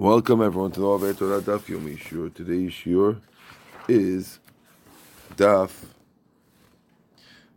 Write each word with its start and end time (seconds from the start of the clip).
Welcome 0.00 0.40
everyone 0.40 0.70
to 0.70 0.80
the 0.80 0.86
Ove 0.86 1.18
Torah 1.18 1.42
Daf 1.42 1.66
Yomi 1.66 1.98
Shur. 1.98 2.30
Today's 2.30 2.72
Shur 2.72 3.18
is 3.86 4.38
Daf 5.36 5.72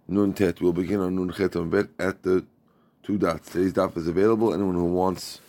Nun 0.09 0.33
Tet. 0.33 0.59
We'll 0.59 0.73
begin 0.73 0.99
on 0.99 1.15
Nun 1.15 1.31
Chet 1.31 1.53
Bet 1.69 1.87
at 1.97 2.21
the 2.23 2.45
two 3.01 3.17
dots. 3.17 3.49
Today's 3.49 3.71
Daf 3.71 3.95
is 3.95 4.09
available. 4.09 4.53
Anyone 4.53 4.75
who 4.75 4.83
wants 4.83 5.39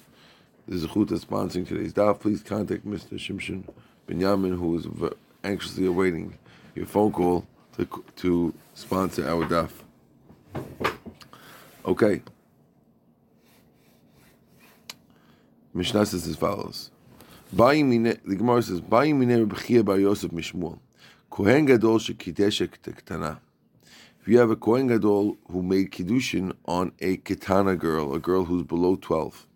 the 0.68 0.76
Zechut 0.76 1.10
of 1.10 1.28
sponsoring 1.28 1.66
today's 1.66 1.92
Daf, 1.92 2.20
please 2.20 2.44
contact 2.44 2.86
Mr. 2.86 3.14
Shimshon 3.18 3.64
Binyamin, 4.06 4.56
who 4.56 4.78
is 4.78 4.86
anxiously 5.42 5.86
awaiting 5.86 6.38
your 6.76 6.86
phone 6.86 7.10
call 7.10 7.44
to, 7.76 8.04
to 8.14 8.54
sponsor 8.74 9.26
our 9.28 9.44
Daf. 9.48 9.70
Okay. 11.84 12.22
Mishnah 15.76 16.06
says 16.06 16.28
as 16.28 16.36
follows. 16.36 16.92
The 17.52 18.36
Gemara 18.38 18.62
says, 18.62 18.80
"Bayi 18.80 19.12
mine 19.12 19.48
Rebchia 19.48 19.84
bar 19.84 19.98
Yosef 19.98 20.30
Mishmuel, 20.30 20.78
Kohen 21.30 21.64
Gadol 21.64 21.98
shekidesha 21.98 22.68
ketana." 22.68 23.40
If 24.20 24.28
you 24.28 24.38
have 24.38 24.50
a 24.50 24.56
Kohen 24.56 24.86
Gadol 24.86 25.36
who 25.50 25.62
made 25.64 25.90
kiddushin 25.90 26.52
on 26.64 26.92
a 27.00 27.16
ketana 27.16 27.76
girl, 27.76 28.14
a 28.14 28.20
girl 28.20 28.44
who's 28.44 28.62
below 28.62 28.94
twelve, 28.94 29.48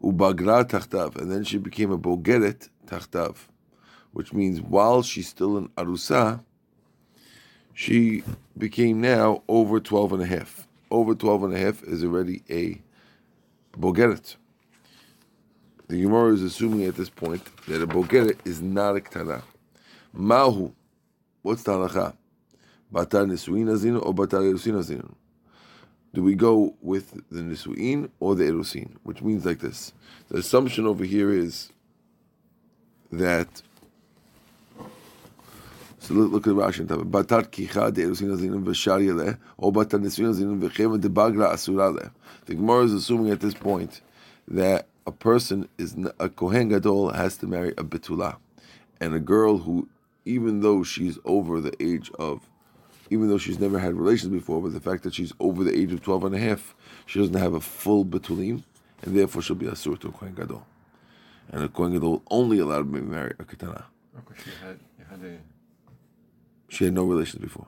ubagra 0.00 0.64
tachtav, 0.64 1.16
and 1.16 1.30
then 1.30 1.42
she 1.42 1.58
became 1.58 1.90
a 1.90 1.98
bogeret 1.98 2.68
tachtav, 2.86 3.48
which 4.12 4.32
means 4.32 4.60
while 4.60 5.02
she's 5.02 5.28
still 5.28 5.58
in 5.58 5.68
arusa, 5.70 6.44
she 7.74 8.22
became 8.56 9.00
now 9.00 9.42
over 9.48 9.80
12 9.80 10.12
and 10.12 10.22
a 10.22 10.26
half. 10.26 10.68
Over 10.90 11.14
12 11.16 11.44
and 11.44 11.54
a 11.54 11.58
half 11.58 11.82
is 11.82 12.04
already 12.04 12.42
a 12.48 12.80
bogeret. 13.76 14.36
The 15.92 16.00
Gemara 16.00 16.32
is 16.32 16.42
assuming 16.42 16.86
at 16.86 16.96
this 16.96 17.10
point 17.10 17.42
that 17.68 17.82
a 17.82 17.86
bogeret 17.86 18.38
is 18.46 18.62
not 18.62 18.96
a 18.96 19.00
ktana. 19.00 19.42
Mahu, 20.14 20.72
what's 21.42 21.64
the 21.64 21.72
halacha? 21.72 22.16
Batar 22.90 23.26
nisuin 23.26 23.66
azin 23.66 24.02
or 24.02 24.14
batar 24.14 24.40
erusin 24.40 24.82
azin? 24.82 25.12
Do 26.14 26.22
we 26.22 26.34
go 26.34 26.74
with 26.80 27.12
the 27.30 27.42
nisuin 27.42 28.08
or 28.20 28.34
the 28.34 28.44
erusin? 28.44 28.96
Which 29.02 29.20
means 29.20 29.44
like 29.44 29.58
this. 29.58 29.92
The 30.30 30.38
assumption 30.38 30.86
over 30.86 31.04
here 31.04 31.30
is 31.30 31.70
that. 33.10 33.60
So 35.98 36.14
look, 36.14 36.32
look 36.32 36.46
at 36.46 36.54
Rashi 36.54 36.90
and 36.90 37.12
Batar 37.12 37.46
kicha 37.46 37.92
de 37.92 38.04
erusin 38.04 38.34
azin 38.34 38.64
v'shari 38.64 39.14
leh 39.14 39.34
or 39.58 39.70
batar 39.70 40.00
nisuin 40.00 40.32
azin 40.32 40.58
v'cheva 40.58 40.98
de 40.98 41.10
bagra 41.10 41.52
asura. 41.52 42.10
The 42.46 42.54
Gemara 42.54 42.84
is 42.84 42.94
assuming 42.94 43.30
at 43.30 43.40
this 43.40 43.52
point 43.52 44.00
that 44.48 44.88
a 45.06 45.12
person 45.12 45.68
is 45.78 45.96
a 46.18 46.28
kohen 46.28 46.68
gadol 46.68 47.10
has 47.10 47.36
to 47.38 47.46
marry 47.46 47.70
a 47.70 47.84
betula, 47.84 48.36
and 49.00 49.14
a 49.14 49.20
girl 49.20 49.58
who, 49.58 49.88
even 50.24 50.60
though 50.60 50.82
she's 50.82 51.18
over 51.24 51.60
the 51.60 51.74
age 51.82 52.10
of, 52.18 52.48
even 53.10 53.28
though 53.28 53.38
she's 53.38 53.58
never 53.58 53.78
had 53.78 53.94
relations 53.94 54.32
before, 54.32 54.60
but 54.60 54.72
the 54.72 54.80
fact 54.80 55.02
that 55.02 55.14
she's 55.14 55.32
over 55.40 55.64
the 55.64 55.76
age 55.76 55.92
of 55.92 56.02
12 56.02 56.24
and 56.24 56.34
a 56.34 56.38
half, 56.38 56.74
she 57.06 57.18
doesn't 57.18 57.34
have 57.34 57.54
a 57.54 57.60
full 57.60 58.04
betulim, 58.04 58.62
and 59.02 59.16
therefore 59.16 59.42
she'll 59.42 59.56
be 59.56 59.66
asur 59.66 59.98
to 59.98 60.08
a 60.08 60.12
kohen 60.12 60.34
gadol, 60.34 60.66
and 61.50 61.64
a 61.64 61.68
kohen 61.68 61.92
gadol 61.92 62.22
only 62.30 62.58
allowed 62.58 62.92
to 62.92 63.02
marry 63.02 63.34
a 63.38 63.44
katana. 63.44 63.84
Okay, 64.18 64.40
she 64.44 64.50
had, 64.64 64.78
had 65.10 65.26
a. 65.26 65.38
She 66.68 66.84
had 66.84 66.94
no 66.94 67.04
relations 67.04 67.42
before. 67.42 67.66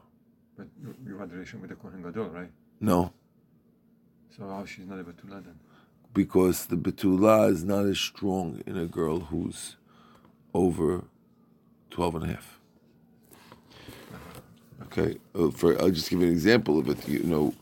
But 0.57 0.69
you, 0.81 0.95
you 1.07 1.19
had 1.19 1.31
a 1.31 1.35
relation 1.35 1.61
with 1.61 1.71
the 1.71 1.77
kohen 1.77 2.03
gadol, 2.03 2.27
right? 2.29 2.51
No. 2.81 3.13
So 4.37 4.49
how 4.49 4.65
she's 4.65 4.87
not 4.87 4.99
a 4.99 5.05
betula 5.05 5.43
then? 5.45 5.59
Because 6.15 6.67
the 6.67 6.77
betula 6.77 7.51
is 7.51 7.65
not 7.65 7.85
as 7.85 7.99
strong 7.99 8.63
in 8.67 8.79
a 8.79 8.87
girl 8.87 9.21
who's 9.21 9.77
over 10.55 11.05
12 11.91 12.15
and 12.15 12.25
a 12.25 12.29
half. 12.29 12.61
Okay, 14.85 15.19
uh, 15.35 15.51
for 15.51 15.81
I'll 15.81 15.91
just 15.91 16.09
give 16.09 16.21
you 16.21 16.29
an 16.29 16.33
example 16.33 16.79
of 16.79 16.89
it. 16.89 17.09
You 17.09 17.25
know, 17.25 17.55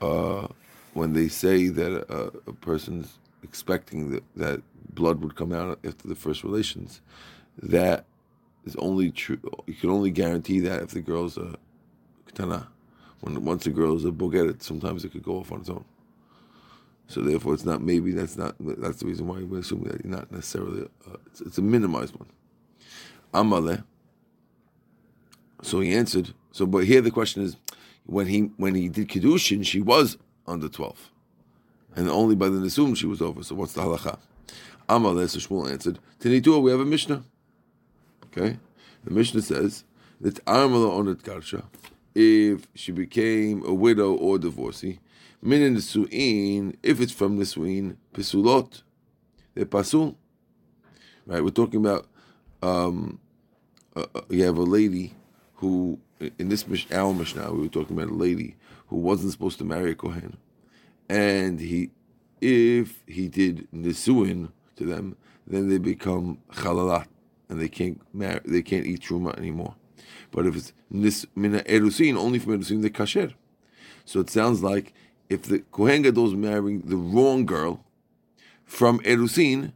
uh, 0.00 0.48
when 0.94 1.12
they 1.12 1.28
say 1.28 1.68
that 1.68 1.92
a, 2.08 2.32
a 2.48 2.52
person's 2.54 3.18
expecting 3.42 4.10
that, 4.10 4.24
that 4.36 4.62
blood 4.94 5.20
would 5.22 5.36
come 5.36 5.52
out 5.52 5.78
after 5.84 6.08
the 6.08 6.14
first 6.14 6.44
relations, 6.44 7.02
that 7.62 8.06
is 8.64 8.74
only 8.76 9.10
true. 9.10 9.38
You 9.66 9.74
can 9.74 9.90
only 9.90 10.10
guarantee 10.10 10.60
that 10.60 10.82
if 10.82 10.90
the 10.90 11.02
girl's 11.02 11.36
a 11.36 11.56
katana. 12.26 12.68
When 13.20 13.44
once 13.44 13.66
a 13.66 13.70
girl 13.70 13.96
is 13.96 14.04
a 14.04 14.10
bogeret, 14.10 14.62
sometimes 14.62 15.04
it 15.04 15.12
could 15.12 15.22
go 15.22 15.36
off 15.38 15.52
on 15.52 15.60
its 15.60 15.70
own. 15.70 15.84
So 17.08 17.20
therefore, 17.20 17.54
it's 17.54 17.64
not 17.64 17.82
maybe 17.82 18.12
that's 18.12 18.36
not 18.36 18.54
that's 18.58 19.00
the 19.00 19.06
reason 19.06 19.26
why 19.26 19.42
we're 19.42 19.60
assuming 19.60 19.88
that 19.88 20.04
you're 20.04 20.14
not 20.14 20.32
necessarily 20.32 20.88
uh, 21.06 21.16
it's, 21.26 21.40
it's, 21.42 21.58
a 21.58 21.62
minimized 21.62 22.16
one. 22.16 22.28
Amale. 23.34 23.84
So 25.62 25.80
he 25.80 25.94
answered. 25.94 26.32
So, 26.52 26.66
but 26.66 26.84
here 26.84 27.00
the 27.00 27.10
question 27.10 27.42
is, 27.42 27.56
when 28.06 28.26
he 28.26 28.50
when 28.56 28.74
he 28.74 28.88
did 28.88 29.08
kiddushin, 29.08 29.66
she 29.66 29.80
was 29.80 30.16
under 30.46 30.68
twelve, 30.68 31.10
and 31.94 32.08
only 32.08 32.34
by 32.34 32.48
the 32.48 32.58
nisum 32.58 32.96
she 32.96 33.06
was 33.06 33.20
over. 33.20 33.42
So 33.42 33.54
what's 33.54 33.74
the 33.74 33.82
halacha? 33.82 34.18
Amale. 34.88 35.28
So 35.28 35.38
Shmuel 35.38 35.70
answered. 35.70 35.98
Tinitua, 36.20 36.62
we 36.62 36.70
have 36.70 36.80
a 36.80 36.84
mishnah. 36.84 37.24
Okay, 38.26 38.58
the 39.04 39.10
mishnah 39.10 39.42
says 39.42 39.84
that 40.22 40.42
Amala 40.46 40.90
onat 40.90 41.22
karsha, 41.22 41.64
if 42.14 42.66
she 42.74 42.92
became 42.92 43.62
a 43.66 43.74
widow 43.74 44.14
or 44.14 44.38
divorcee 44.38 44.98
Min 45.44 45.74
Nisuin, 45.74 46.76
if 46.84 47.00
it's 47.00 47.10
from 47.10 47.36
Nisuin, 47.36 47.96
Pesulot, 48.14 48.82
they're 49.54 49.66
Pasul. 49.66 50.14
Right, 51.26 51.42
we're 51.42 51.50
talking 51.50 51.80
about, 51.80 52.06
um, 52.62 53.18
uh, 53.96 54.06
you 54.30 54.44
have 54.44 54.56
a 54.56 54.62
lady 54.62 55.14
who, 55.54 55.98
in 56.38 56.48
this 56.48 56.64
our 56.92 57.12
Mishnah, 57.12 57.52
we 57.52 57.62
were 57.62 57.68
talking 57.68 57.98
about 57.98 58.12
a 58.12 58.14
lady 58.14 58.54
who 58.86 58.96
wasn't 58.98 59.32
supposed 59.32 59.58
to 59.58 59.64
marry 59.64 59.90
a 59.90 59.94
Kohen. 59.96 60.36
And 61.08 61.58
he, 61.58 61.90
if 62.40 63.02
he 63.08 63.26
did 63.26 63.66
Nisuin 63.74 64.52
to 64.76 64.84
them, 64.84 65.16
then 65.44 65.68
they 65.68 65.78
become 65.78 66.38
Chalalat, 66.52 67.08
and 67.48 67.60
they 67.60 67.68
can't 67.68 68.00
marry, 68.14 68.40
they 68.44 68.62
can't 68.62 68.86
eat 68.86 69.00
Truma 69.00 69.36
anymore. 69.36 69.74
But 70.30 70.46
if 70.46 70.54
it's 70.54 70.72
nis, 70.88 71.26
mina 71.34 71.64
erusin, 71.64 72.16
only 72.16 72.38
from 72.38 72.60
erusin, 72.60 72.80
they're 72.80 72.90
kasher. 72.90 73.34
So 74.04 74.20
it 74.20 74.30
sounds 74.30 74.62
like 74.62 74.94
if 75.32 75.44
the 75.44 75.60
Kohen 75.72 76.02
Gadol 76.02 76.28
is 76.28 76.34
marrying 76.34 76.82
the 76.82 76.96
wrong 76.96 77.46
girl 77.46 77.84
from 78.64 79.00
Erusin, 79.00 79.72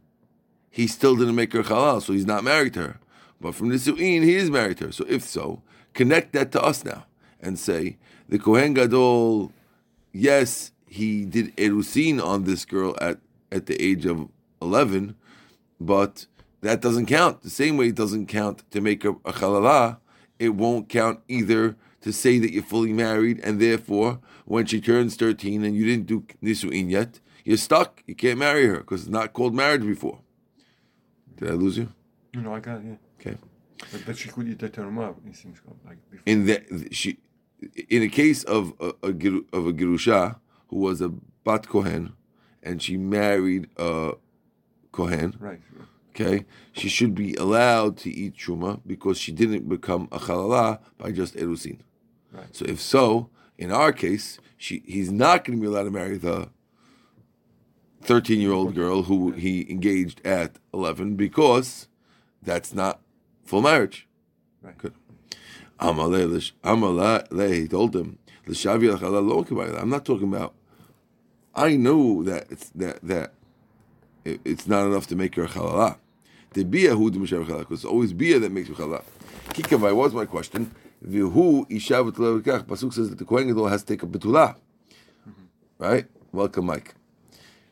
he 0.69 0.87
still 0.87 1.15
didn't 1.15 1.35
make 1.35 1.53
her 1.53 1.63
halal, 1.63 2.01
so 2.01 2.13
he's 2.13 2.25
not 2.25 2.43
married 2.43 2.73
to 2.75 2.81
her. 2.81 2.99
But 3.41 3.55
from 3.55 3.69
Nisuin, 3.69 4.23
he 4.23 4.35
is 4.35 4.51
married 4.51 4.77
to 4.77 4.85
her. 4.85 4.91
So 4.91 5.05
if 5.09 5.23
so, 5.23 5.61
connect 5.93 6.33
that 6.33 6.51
to 6.51 6.61
us 6.61 6.85
now 6.85 7.05
and 7.41 7.57
say 7.57 7.97
the 8.29 8.39
Kohen 8.39 8.73
Gadol, 8.75 9.51
yes, 10.11 10.71
he 10.87 11.25
did 11.25 11.55
Erusin 11.57 12.23
on 12.23 12.43
this 12.43 12.63
girl 12.65 12.95
at, 13.01 13.19
at 13.51 13.65
the 13.65 13.81
age 13.81 14.05
of 14.05 14.29
11, 14.61 15.15
but 15.79 16.27
that 16.61 16.81
doesn't 16.81 17.07
count. 17.07 17.41
The 17.41 17.49
same 17.49 17.77
way 17.77 17.87
it 17.87 17.95
doesn't 17.95 18.27
count 18.27 18.63
to 18.71 18.81
make 18.81 19.03
her 19.03 19.15
a 19.25 19.33
halala, 19.33 19.97
it 20.39 20.49
won't 20.49 20.89
count 20.89 21.19
either 21.27 21.75
to 22.01 22.13
say 22.13 22.39
that 22.39 22.53
you're 22.53 22.63
fully 22.63 22.93
married, 22.93 23.39
and 23.43 23.59
therefore, 23.59 24.19
when 24.47 24.65
she 24.65 24.79
turns 24.79 25.15
13 25.17 25.63
and 25.65 25.75
you 25.75 25.85
didn't 25.85 26.05
do 26.05 26.25
nisuin 26.41 26.89
yet, 26.89 27.19
you're 27.43 27.57
stuck. 27.57 28.01
You 28.07 28.15
can't 28.15 28.39
marry 28.39 28.65
her 28.65 28.77
because 28.77 29.01
it's 29.01 29.09
not 29.09 29.33
called 29.33 29.53
marriage 29.53 29.83
before. 29.83 30.19
Did 31.35 31.51
I 31.51 31.53
lose 31.53 31.77
you? 31.77 31.89
No, 32.33 32.53
I 32.53 32.59
got 32.61 32.77
it. 32.77 32.85
Yeah. 32.85 32.95
Okay. 33.19 33.37
But, 33.91 34.05
but 34.05 34.17
she 34.17 34.29
could 34.29 34.47
eat 34.47 34.59
the 34.59 34.69
teruma. 34.69 35.15
Like 35.85 35.97
before. 36.09 36.23
in 36.25 36.45
the 36.45 36.87
she, 36.91 37.19
in 37.89 38.03
a 38.03 38.07
case 38.07 38.43
of 38.45 38.73
a, 38.79 38.93
a 39.03 39.09
of 39.53 39.67
a 39.67 39.73
girusha 39.73 40.39
who 40.69 40.77
was 40.77 41.01
a 41.01 41.09
bat 41.43 41.67
kohen, 41.67 42.13
and 42.63 42.81
she 42.81 42.97
married 42.97 43.67
a 43.77 44.13
kohen. 44.91 45.35
Right. 45.39 45.61
Okay, 46.11 46.45
she 46.71 46.89
should 46.89 47.13
be 47.13 47.35
allowed 47.35 47.97
to 47.97 48.09
eat 48.09 48.35
truma 48.35 48.81
because 48.87 49.19
she 49.19 49.31
didn't 49.31 49.69
become 49.69 50.07
a 50.11 50.17
halala 50.17 50.79
by 50.97 51.11
just 51.11 51.35
erusin. 51.35 51.79
Right. 52.31 52.55
So 52.55 52.65
if 52.65 52.81
so, 52.81 53.29
in 53.57 53.71
our 53.71 53.91
case, 53.91 54.39
she 54.57 54.83
he's 54.85 55.11
not 55.11 55.43
going 55.43 55.57
to 55.57 55.61
be 55.61 55.67
allowed 55.67 55.83
to 55.83 55.91
marry 55.91 56.17
the 56.17 56.49
thirteen-year-old 58.01 58.75
girl 58.75 59.03
who 59.03 59.31
he 59.31 59.69
engaged 59.69 60.25
at 60.25 60.57
eleven 60.73 61.15
because 61.15 61.87
that's 62.41 62.73
not 62.73 63.01
full 63.43 63.61
marriage. 63.61 64.07
Right. 64.61 64.77
Good. 64.77 64.93
Amaleh, 65.79 67.53
he 67.53 67.67
told 67.67 67.95
him, 67.95 68.17
I'm 68.47 69.89
not 69.89 70.05
talking 70.05 70.33
about. 70.33 70.53
I 71.53 71.75
know 71.75 72.23
that 72.23 72.47
it's 72.49 72.69
that 72.69 72.99
that 73.03 73.33
it's 74.23 74.67
not 74.67 74.85
enough 74.85 75.07
to 75.07 75.15
make 75.15 75.35
her 75.35 75.45
halala. 75.45 75.97
The 76.53 76.63
bia 76.63 76.95
who 76.95 77.09
the 77.09 77.19
because 77.19 77.65
it's 77.71 77.85
always 77.85 78.13
bia 78.13 78.39
that 78.39 78.51
makes 78.51 78.69
her 78.69 78.75
halala. 78.75 79.03
Kikavai 79.49 79.95
was 79.95 80.13
my 80.13 80.25
question. 80.25 80.73
V'hu 81.06 81.66
isha 81.70 81.94
v'tulevekach. 81.94 82.64
Pasuk 82.64 82.92
says 82.92 83.10
that 83.10 83.18
the 83.18 83.24
Kohen 83.24 83.48
Gadol 83.48 83.68
has 83.68 83.82
to 83.82 83.88
take 83.88 84.02
a 84.02 84.06
betula. 84.06 84.56
Right? 85.78 86.06
Welcome, 86.32 86.66
Mike. 86.66 86.94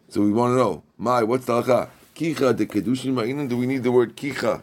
So 0.08 0.20
we 0.22 0.32
want 0.32 0.52
to 0.52 0.56
know, 0.56 0.82
my, 0.98 1.22
what's 1.22 1.44
the 1.46 1.62
halacha? 1.62 1.88
Kicha 2.14 2.56
de 2.56 2.66
kedushin 2.66 3.14
ma'inan. 3.14 3.48
Do 3.48 3.56
we 3.56 3.66
need 3.66 3.82
the 3.82 3.92
word 3.92 4.16
kicha 4.16 4.62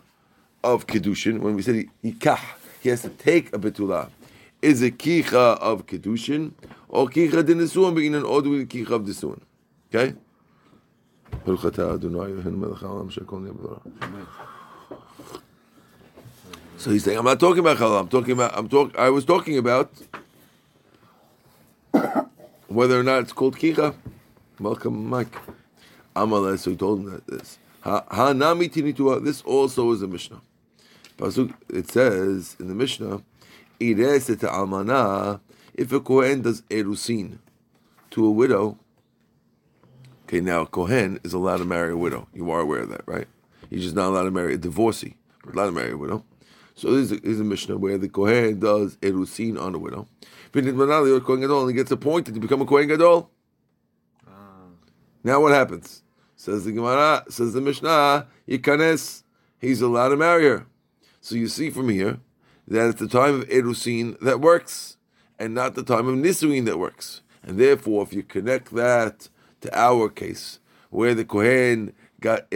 of 0.63 0.85
kedushin 0.85 1.39
when 1.39 1.55
we 1.55 1.61
say 1.61 1.87
yikach? 2.03 2.41
He 2.81 2.89
has 2.89 3.01
to 3.03 3.09
take 3.09 3.55
a 3.55 3.57
betula. 3.57 4.09
Is 4.61 4.81
it 4.81 4.97
kicha 4.97 5.57
of 5.59 5.85
kedushin 5.85 6.51
or 6.89 7.07
kicha 7.07 7.45
de 7.45 7.55
nesuan 7.55 7.93
ma'inan 7.93 8.27
or 8.27 8.41
do 8.41 8.49
we 8.49 8.65
kicha 8.65 8.91
of 8.91 9.03
nesuan? 9.03 9.41
Okay. 9.89 10.15
ברוך 11.45 11.65
אתה 11.65 11.93
אדוני 11.93 12.25
אלוהינו 12.25 12.57
מלך 12.57 12.83
העולם 12.83 13.09
שהכל 13.09 13.39
נהיה 13.39 13.53
בדברו. 13.53 13.77
So 16.82 16.90
he's 16.90 17.04
saying, 17.04 17.16
I'm 17.16 17.24
not 17.24 17.38
talking 17.38 17.60
about 17.60 17.76
halal. 17.76 18.00
I'm 18.00 18.08
talking 18.08 18.32
about. 18.32 18.58
I'm 18.58 18.68
talk. 18.68 18.98
I 18.98 19.08
was 19.08 19.24
talking 19.24 19.56
about 19.56 19.92
whether 22.66 22.98
or 22.98 23.04
not 23.04 23.20
it's 23.20 23.32
called 23.32 23.56
kicha. 23.56 23.94
Welcome, 24.58 25.08
Mike. 25.08 25.32
Amaleh. 26.16 26.58
So 26.58 26.72
he 26.72 26.76
told 26.76 26.98
him 26.98 27.10
that 27.12 27.26
this. 27.28 27.60
Ha 27.82 28.04
ha 28.10 28.32
nami 28.32 28.68
tinitua. 28.68 29.24
This 29.24 29.42
also 29.42 29.92
is 29.92 30.02
a 30.02 30.08
mishnah. 30.08 30.40
Pasuk. 31.16 31.54
It 31.68 31.88
says 31.88 32.56
in 32.58 32.66
the 32.66 32.74
mishnah, 32.74 33.22
ireset 33.78 34.38
almana. 34.38 35.38
If 35.74 35.92
a 35.92 36.00
kohen 36.00 36.42
does 36.42 36.62
erusin 36.62 37.38
to 38.10 38.26
a 38.26 38.30
widow. 38.32 38.76
Okay, 40.24 40.40
now 40.40 40.64
kohen 40.64 41.20
is 41.22 41.32
allowed 41.32 41.58
to 41.58 41.64
marry 41.64 41.92
a 41.92 41.96
widow. 41.96 42.26
You 42.34 42.50
are 42.50 42.58
aware 42.58 42.80
of 42.80 42.88
that, 42.88 43.02
right? 43.06 43.28
He's 43.70 43.84
just 43.84 43.94
not 43.94 44.08
allowed 44.08 44.24
to 44.24 44.32
marry 44.32 44.54
a 44.54 44.58
divorcee. 44.58 45.14
Allowed 45.46 45.66
to 45.66 45.72
marry 45.72 45.92
a 45.92 45.96
widow. 45.96 46.24
So 46.74 46.92
this 46.92 47.10
is, 47.10 47.40
a, 47.40 47.44
Mishnah 47.44 47.76
where 47.76 47.98
the 47.98 48.08
Kohen 48.08 48.58
does 48.58 48.96
erusin 48.96 49.60
on 49.60 49.74
a 49.74 49.78
widow. 49.78 50.08
Kohen 50.52 51.40
Gadol, 51.40 51.60
and 51.60 51.70
he 51.70 51.74
gets 51.74 51.90
appointed 51.90 52.34
to 52.34 52.40
become 52.40 52.60
a 52.60 52.66
Kohen 52.66 52.88
Gadol. 52.88 53.30
Ah. 54.26 54.66
Now 55.22 55.40
what 55.40 55.52
happens? 55.52 56.02
Says 56.36 56.64
the 56.64 56.72
Gemara, 56.72 57.24
says 57.28 57.52
the 57.52 57.60
Mishnah, 57.60 58.26
Yikanes, 58.48 59.22
he's 59.60 59.80
allowed 59.80 60.08
to 60.08 60.16
marry 60.16 60.44
her. 60.44 60.66
So 61.20 61.36
you 61.36 61.46
see 61.46 61.70
from 61.70 61.88
here 61.88 62.18
that 62.66 62.88
it's 62.88 63.00
the 63.00 63.08
time 63.08 63.40
of 63.40 63.48
erusin 63.48 64.18
that 64.20 64.40
works, 64.40 64.96
and 65.38 65.54
not 65.54 65.74
the 65.74 65.84
time 65.84 66.08
of 66.08 66.16
nisuin 66.16 66.64
that 66.66 66.78
works. 66.78 67.22
And 67.42 67.58
therefore, 67.58 68.02
if 68.02 68.12
you 68.12 68.22
connect 68.22 68.74
that 68.74 69.28
to 69.60 69.78
our 69.78 70.08
case, 70.08 70.58
where 70.90 71.14
the 71.14 71.24
Kohen 71.24 71.92
got 72.22 72.48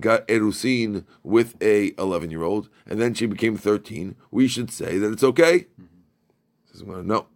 got 0.00 0.28
erusin 0.28 1.04
with 1.22 1.56
a 1.62 1.94
11 1.96 2.30
year 2.30 2.42
old, 2.42 2.68
and 2.86 3.00
then 3.00 3.14
she 3.14 3.24
became 3.24 3.56
13, 3.56 4.14
we 4.30 4.46
should 4.46 4.70
say 4.70 4.98
that 4.98 5.12
it's 5.12 5.24
okay. 5.24 5.66
Says, 6.70 6.84
well, 6.84 7.02
no, 7.02 7.26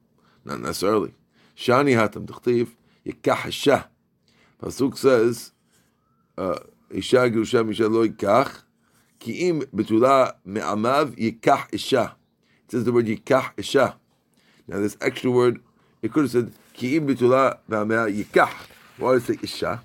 not 0.45 0.61
necessarily. 0.61 1.15
Shani 1.57 1.97
hatam 1.97 2.27
d'chtiv 2.27 2.73
yikah. 3.07 3.87
Pasuk 4.61 4.99
says, 4.99 5.53
uh, 6.37 6.59
isha 6.91 7.31
gerusha 7.31 7.67
misha 7.67 7.89
lo 7.89 8.07
yikach, 8.07 8.63
ki 9.19 9.49
im 9.49 9.63
betula 9.63 10.35
me'amav 10.45 11.17
yikah 11.17 11.73
isha. 11.73 12.17
It 12.65 12.73
says 12.73 12.85
the 12.85 12.93
word 12.93 13.07
yikah 13.07 13.53
isha. 13.57 13.97
Now 14.69 14.81
this 14.81 14.97
extra 15.01 15.31
word, 15.31 15.61
it 16.03 16.13
could 16.13 16.25
have 16.25 16.33
said 16.33 16.53
ki 16.75 16.97
im 16.97 17.07
betula 17.07 17.59
me'amav 17.69 18.25
yikah. 18.25 18.51
Why 18.99 19.13
does 19.13 19.31
it 19.31 19.43
isha? 19.43 19.83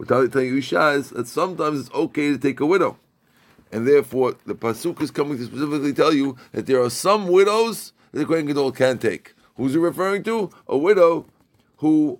Without 0.00 0.32
telling 0.32 0.48
you 0.48 0.56
Isha 0.56 0.92
is 0.92 1.10
that 1.10 1.28
sometimes 1.28 1.80
it's 1.80 1.94
okay 1.94 2.30
to 2.30 2.38
take 2.38 2.58
a 2.60 2.64
widow. 2.64 2.96
And 3.70 3.86
therefore, 3.86 4.34
the 4.46 4.54
Pasuk 4.54 5.02
is 5.02 5.10
coming 5.10 5.36
to 5.36 5.44
specifically 5.44 5.92
tell 5.92 6.14
you 6.14 6.38
that 6.52 6.64
there 6.64 6.82
are 6.82 6.88
some 6.88 7.28
widows 7.28 7.92
that 8.10 8.20
the 8.20 8.24
Kohen 8.24 8.46
Gadol 8.46 8.72
can 8.72 8.96
take. 8.96 9.34
Who's 9.56 9.74
he 9.74 9.78
referring 9.78 10.22
to? 10.22 10.48
A 10.68 10.78
widow 10.78 11.26
who 11.76 12.18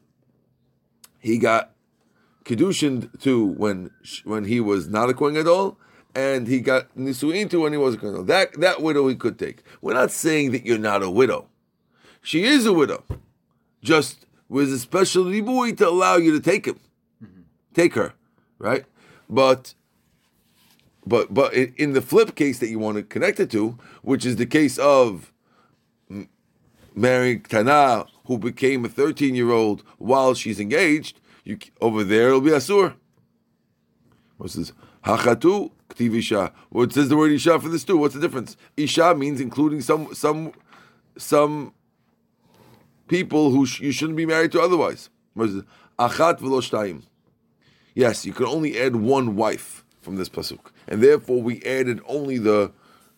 he 1.21 1.39
got 1.39 1.71
Kedushin 2.45 3.19
to 3.23 3.47
when 3.47 3.91
when 4.25 4.45
he 4.45 4.61
was 4.61 4.87
not 4.87 5.09
a 5.09 5.15
Kohen 5.15 5.33
Gadol, 5.33 5.79
and 6.15 6.49
he 6.49 6.61
got 6.61 6.95
Nisuin 6.95 7.49
to 7.49 7.63
when 7.63 7.73
he 7.73 7.79
was 7.79 7.95
a 7.95 7.97
Kohen 7.97 8.13
Gadol. 8.13 8.27
That, 8.27 8.61
that 8.61 8.83
widow 8.83 9.09
he 9.09 9.15
could 9.15 9.39
take. 9.39 9.63
We're 9.81 9.95
not 9.95 10.11
saying 10.11 10.53
that 10.53 10.67
you're 10.67 10.77
not 10.77 11.03
a 11.03 11.09
widow. 11.09 11.49
She 12.21 12.45
is 12.45 12.67
a 12.67 12.75
widow. 12.75 13.05
Just 13.83 14.27
with 14.51 14.71
a 14.71 14.79
special 14.79 15.25
ribui 15.25 15.75
to 15.79 15.89
allow 15.89 16.17
you 16.17 16.33
to 16.33 16.41
take 16.41 16.67
him 16.67 16.79
take 17.75 17.95
her, 17.95 18.15
right? 18.59 18.85
But 19.29 19.75
but 21.07 21.33
but 21.33 21.55
in 21.55 21.93
the 21.93 22.03
flip 22.03 22.35
case 22.35 22.59
that 22.59 22.69
you 22.69 22.79
want 22.79 22.97
to 22.97 23.03
connect 23.03 23.41
it 23.41 23.51
to, 23.53 23.79
which 24.03 24.27
is 24.27 24.37
the 24.37 24.47
case 24.47 24.79
of 24.79 25.33
marrying 26.95 27.43
Tana, 27.43 28.07
who 28.27 28.39
became 28.39 28.85
a 28.85 28.89
13 28.89 29.35
year 29.35 29.51
old 29.51 29.83
while 29.99 30.35
she's 30.35 30.61
engaged, 30.61 31.21
you 31.45 31.59
over 31.81 32.05
there 32.05 32.29
it'll 32.29 32.41
be 32.41 32.51
asur. 32.51 32.95
What 34.37 34.51
says 34.51 34.73
hachatu 35.05 35.71
ktiv 35.89 36.17
isha? 36.17 36.53
Says 36.91 37.09
the 37.09 37.17
word 37.17 37.33
isha 37.33 37.59
for 37.59 37.69
this 37.69 37.85
too? 37.85 37.97
What's 37.97 38.15
the 38.15 38.21
difference? 38.21 38.57
Isha 38.77 39.15
means 39.15 39.41
including 39.41 39.81
some 39.81 40.15
some 40.15 40.53
some 41.17 41.73
people 43.09 43.51
who 43.51 43.67
sh- 43.67 43.81
you 43.81 43.93
shouldn't 43.93 44.17
be 44.17 44.27
married 44.27 44.53
to 44.53 44.61
otherwise. 44.61 45.11
Achat 45.37 46.39
v'lo 46.39 46.63
Yes, 47.95 48.25
you 48.25 48.33
can 48.33 48.47
only 48.47 48.79
add 48.79 48.97
one 48.97 49.37
wife 49.37 49.85
from 50.01 50.17
this 50.17 50.29
pasuk, 50.29 50.71
and 50.89 51.03
therefore 51.03 51.43
we 51.43 51.63
added 51.63 52.01
only 52.07 52.39
the 52.39 52.73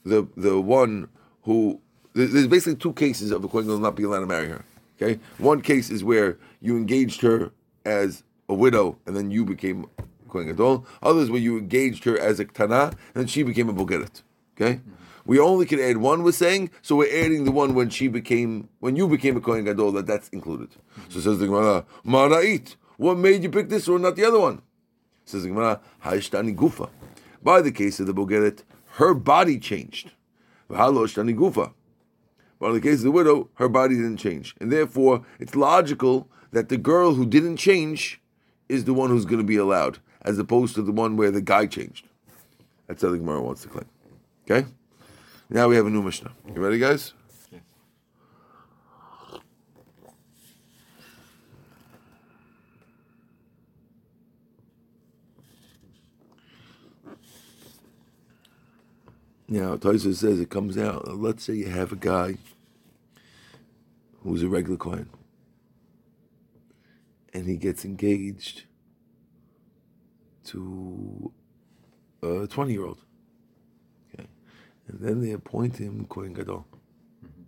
the 0.04 0.26
the 0.36 0.60
one 0.60 1.08
who. 1.42 1.80
There's 2.14 2.46
basically 2.46 2.76
two 2.76 2.92
cases 2.92 3.30
of 3.30 3.42
a 3.42 3.48
kohen 3.48 3.66
will 3.66 3.78
not 3.78 3.96
be 3.96 4.02
allowed 4.02 4.20
to 4.20 4.26
marry 4.26 4.48
her. 4.48 4.64
Okay, 5.00 5.18
one 5.38 5.62
case 5.62 5.88
is 5.88 6.04
where 6.04 6.36
you 6.60 6.76
engaged 6.76 7.22
her 7.22 7.52
as 7.86 8.22
a 8.50 8.54
widow, 8.54 8.98
and 9.06 9.16
then 9.16 9.30
you 9.30 9.44
became 9.44 9.86
kohen 10.28 10.46
gadol. 10.46 10.86
Others 11.02 11.30
where 11.30 11.40
you 11.40 11.58
engaged 11.58 12.04
her 12.04 12.18
as 12.18 12.38
a 12.40 12.44
tana, 12.44 12.84
and 13.14 13.14
then 13.14 13.26
she 13.26 13.42
became 13.42 13.68
a 13.68 13.72
bogeret. 13.72 14.22
Okay. 14.56 14.74
Mm-hmm. 14.74 14.92
We 15.24 15.38
only 15.38 15.66
can 15.66 15.78
add 15.78 15.98
one. 15.98 16.22
We're 16.22 16.32
saying 16.32 16.70
so. 16.82 16.96
We're 16.96 17.24
adding 17.24 17.44
the 17.44 17.52
one 17.52 17.74
when 17.74 17.90
she 17.90 18.08
became 18.08 18.68
when 18.80 18.96
you 18.96 19.06
became 19.08 19.36
a 19.36 19.40
kohen 19.40 19.64
gadol 19.64 19.92
that 19.92 20.06
that's 20.06 20.28
included. 20.30 20.70
Mm-hmm. 20.70 21.10
So 21.10 21.20
says 21.20 21.38
the 21.38 21.46
Gemara, 21.46 21.84
Mara'it. 22.04 22.76
What 23.02 23.18
made 23.18 23.42
you 23.42 23.50
pick 23.50 23.68
this 23.68 23.88
one, 23.88 24.02
not 24.02 24.14
the 24.14 24.24
other 24.24 24.38
one? 24.38 24.62
Says 25.24 25.44
Gemara, 25.44 25.80
Gufa. 26.04 26.88
By 27.42 27.60
the 27.60 27.72
case 27.72 27.98
of 27.98 28.06
the 28.06 28.14
Bogeret, 28.14 28.62
her 28.92 29.12
body 29.12 29.58
changed. 29.58 30.12
Haloishtani 30.70 31.36
Gufa. 31.36 31.72
But 32.60 32.68
in 32.68 32.74
the 32.74 32.80
case 32.80 32.98
of 32.98 33.02
the 33.02 33.10
widow, 33.10 33.50
her 33.54 33.68
body 33.68 33.96
didn't 33.96 34.18
change. 34.18 34.54
And 34.60 34.70
therefore, 34.70 35.24
it's 35.40 35.56
logical 35.56 36.28
that 36.52 36.68
the 36.68 36.76
girl 36.76 37.14
who 37.14 37.26
didn't 37.26 37.56
change 37.56 38.20
is 38.68 38.84
the 38.84 38.94
one 38.94 39.10
who's 39.10 39.24
going 39.24 39.40
to 39.40 39.44
be 39.44 39.56
allowed, 39.56 39.98
as 40.20 40.38
opposed 40.38 40.76
to 40.76 40.82
the 40.82 40.92
one 40.92 41.16
where 41.16 41.32
the 41.32 41.42
guy 41.42 41.66
changed. 41.66 42.06
That's 42.86 43.02
how 43.02 43.10
the 43.10 43.18
Gemara 43.18 43.42
wants 43.42 43.62
to 43.62 43.68
claim. 43.68 43.88
Okay? 44.48 44.68
Now 45.50 45.66
we 45.66 45.74
have 45.74 45.86
a 45.86 45.90
new 45.90 46.02
Mishnah. 46.02 46.30
You 46.54 46.62
ready, 46.62 46.78
guys? 46.78 47.14
Now, 59.52 59.76
Tyson 59.76 60.14
says 60.14 60.40
it 60.40 60.48
comes 60.48 60.78
out. 60.78 61.06
Let's 61.18 61.44
say 61.44 61.52
you 61.52 61.66
have 61.66 61.92
a 61.92 61.96
guy 61.96 62.38
who's 64.22 64.42
a 64.42 64.48
regular 64.48 64.78
Kohen, 64.78 65.10
and 67.34 67.44
he 67.44 67.58
gets 67.58 67.84
engaged 67.84 68.62
to 70.44 71.30
a 72.22 72.46
20 72.46 72.72
year 72.72 72.86
old. 72.86 73.04
Okay. 74.14 74.26
And 74.88 75.00
then 75.00 75.20
they 75.20 75.32
appoint 75.32 75.76
him 75.76 76.06
Kohen 76.06 76.32
Gadol. 76.32 76.66
Mm-hmm. 77.22 77.42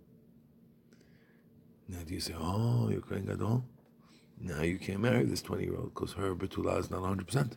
Now, 1.87 2.03
do 2.05 2.13
you 2.13 2.19
say, 2.19 2.35
oh, 2.37 2.87
you're 2.91 3.01
Kohen 3.01 3.25
Gadol? 3.25 3.65
Now 4.39 4.61
you 4.61 4.77
can't 4.77 4.99
marry 4.99 5.23
this 5.23 5.41
20 5.41 5.63
year 5.63 5.75
old 5.75 5.95
because 5.95 6.13
her 6.13 6.35
Betula 6.35 6.77
is 6.77 6.91
not 6.91 7.01
100%. 7.01 7.53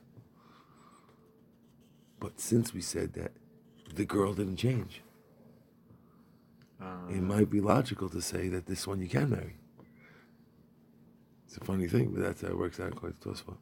But 2.18 2.40
since 2.40 2.72
we 2.72 2.80
said 2.80 3.12
that 3.12 3.32
the 3.96 4.04
girl 4.04 4.32
didn't 4.34 4.56
change. 4.56 5.02
Uh, 6.80 7.08
it 7.10 7.22
might 7.22 7.50
be 7.50 7.60
logical 7.60 8.08
to 8.08 8.20
say 8.20 8.48
that 8.48 8.66
this 8.66 8.86
one 8.86 9.00
you 9.00 9.08
can 9.08 9.30
marry. 9.30 9.56
It's 11.46 11.56
a 11.56 11.64
funny 11.64 11.88
thing, 11.88 12.12
but 12.14 12.22
that's 12.22 12.42
how 12.42 12.48
it 12.48 12.58
works 12.58 12.78
out 12.78 12.94
quite 12.94 13.20
to 13.22 13.34
for. 13.34 13.56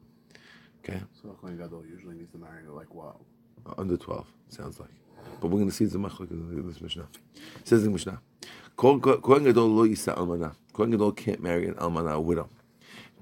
Okay. 0.80 1.00
So 1.22 1.30
a 1.30 1.34
Kohen 1.34 1.56
Gadol 1.56 1.84
usually 1.86 2.14
needs 2.16 2.32
to 2.32 2.38
marry 2.38 2.62
like 2.68 2.94
what? 2.94 3.16
Uh, 3.64 3.74
under 3.78 3.96
twelve, 3.96 4.26
sounds 4.48 4.78
like. 4.78 4.90
But 5.40 5.48
we're 5.48 5.58
going 5.58 5.70
to 5.70 5.74
see 5.74 5.86
the 5.86 5.98
machlok 5.98 6.30
in 6.30 6.66
this 6.66 6.80
Mishnah. 6.80 7.08
It 7.34 7.66
says 7.66 7.84
in 7.84 7.92
Mishnah, 7.92 8.20
Kohen 8.76 9.00
Gadol 9.00 9.68
lo 9.68 9.86
yisa 9.86 10.14
almana. 10.16 10.54
Kohen 10.72 10.90
Gadol 10.90 11.12
can't 11.12 11.42
marry 11.42 11.66
an 11.66 11.74
almana, 11.74 12.12
a 12.12 12.20
widow. 12.20 12.48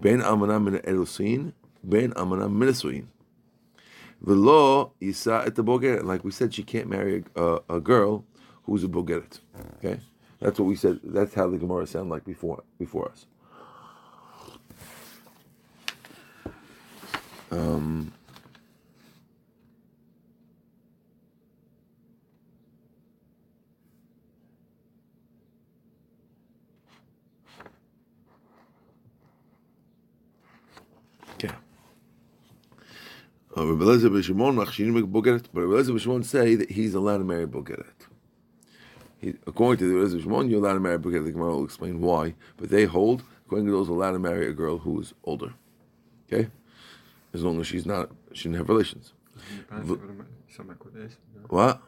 Ben 0.00 0.20
almana 0.20 0.62
min 0.62 0.80
erusin, 0.80 1.52
ben 1.82 2.12
almana 2.12 2.50
min 2.52 2.68
the 4.24 4.34
law 4.34 4.90
Isa 5.00 5.44
at 5.46 5.54
the. 5.54 5.62
Like 6.02 6.24
we 6.24 6.30
said, 6.30 6.54
she 6.54 6.62
can't 6.62 6.88
marry 6.88 7.24
a, 7.36 7.58
a, 7.68 7.80
girl 7.80 8.24
who's 8.64 8.82
a 8.84 8.88
bogeret. 8.88 9.40
Okay, 9.78 10.00
that's 10.40 10.58
what 10.58 10.66
we 10.66 10.76
said. 10.76 11.00
That's 11.04 11.34
how 11.34 11.48
the 11.48 11.58
Gemara 11.58 11.86
sound 11.86 12.10
like 12.10 12.24
before 12.24 12.62
before 12.78 13.10
us. 13.10 13.26
Um, 17.50 18.12
Uh, 33.56 33.66
Rabbi 33.66 33.84
Elazar 33.84 34.22
Shimon 34.24 34.56
bogeret, 34.56 35.44
but 35.52 36.00
Shimon 36.00 36.24
say 36.24 36.56
that 36.56 36.70
he's 36.72 36.94
allowed 36.94 37.18
to 37.18 37.24
marry 37.24 37.46
bogeret. 37.46 37.84
He, 39.18 39.34
according 39.46 39.78
to 39.78 39.88
the 39.88 39.94
Rabbi 39.94 40.10
Elazar 40.10 40.22
Shimon, 40.22 40.50
you're 40.50 40.58
allowed 40.58 40.74
to 40.74 40.80
marry 40.80 40.98
bogeret. 40.98 41.24
The 41.24 41.32
Gemara 41.32 41.54
will 41.54 41.64
explain 41.64 42.00
why, 42.00 42.34
but 42.56 42.70
they 42.70 42.84
hold 42.84 43.22
according 43.46 43.66
to 43.66 43.72
those 43.72 43.88
allowed 43.88 44.12
to 44.12 44.18
marry 44.18 44.48
a 44.48 44.52
girl 44.52 44.78
who 44.78 45.00
is 45.00 45.14
older. 45.22 45.54
Okay, 46.26 46.48
as 47.32 47.44
long 47.44 47.60
as 47.60 47.66
she's 47.66 47.86
not, 47.86 48.10
she 48.32 48.44
didn't 48.44 48.56
have 48.58 48.68
relations. 48.68 49.12
V- 49.70 49.98
what? 51.48 51.80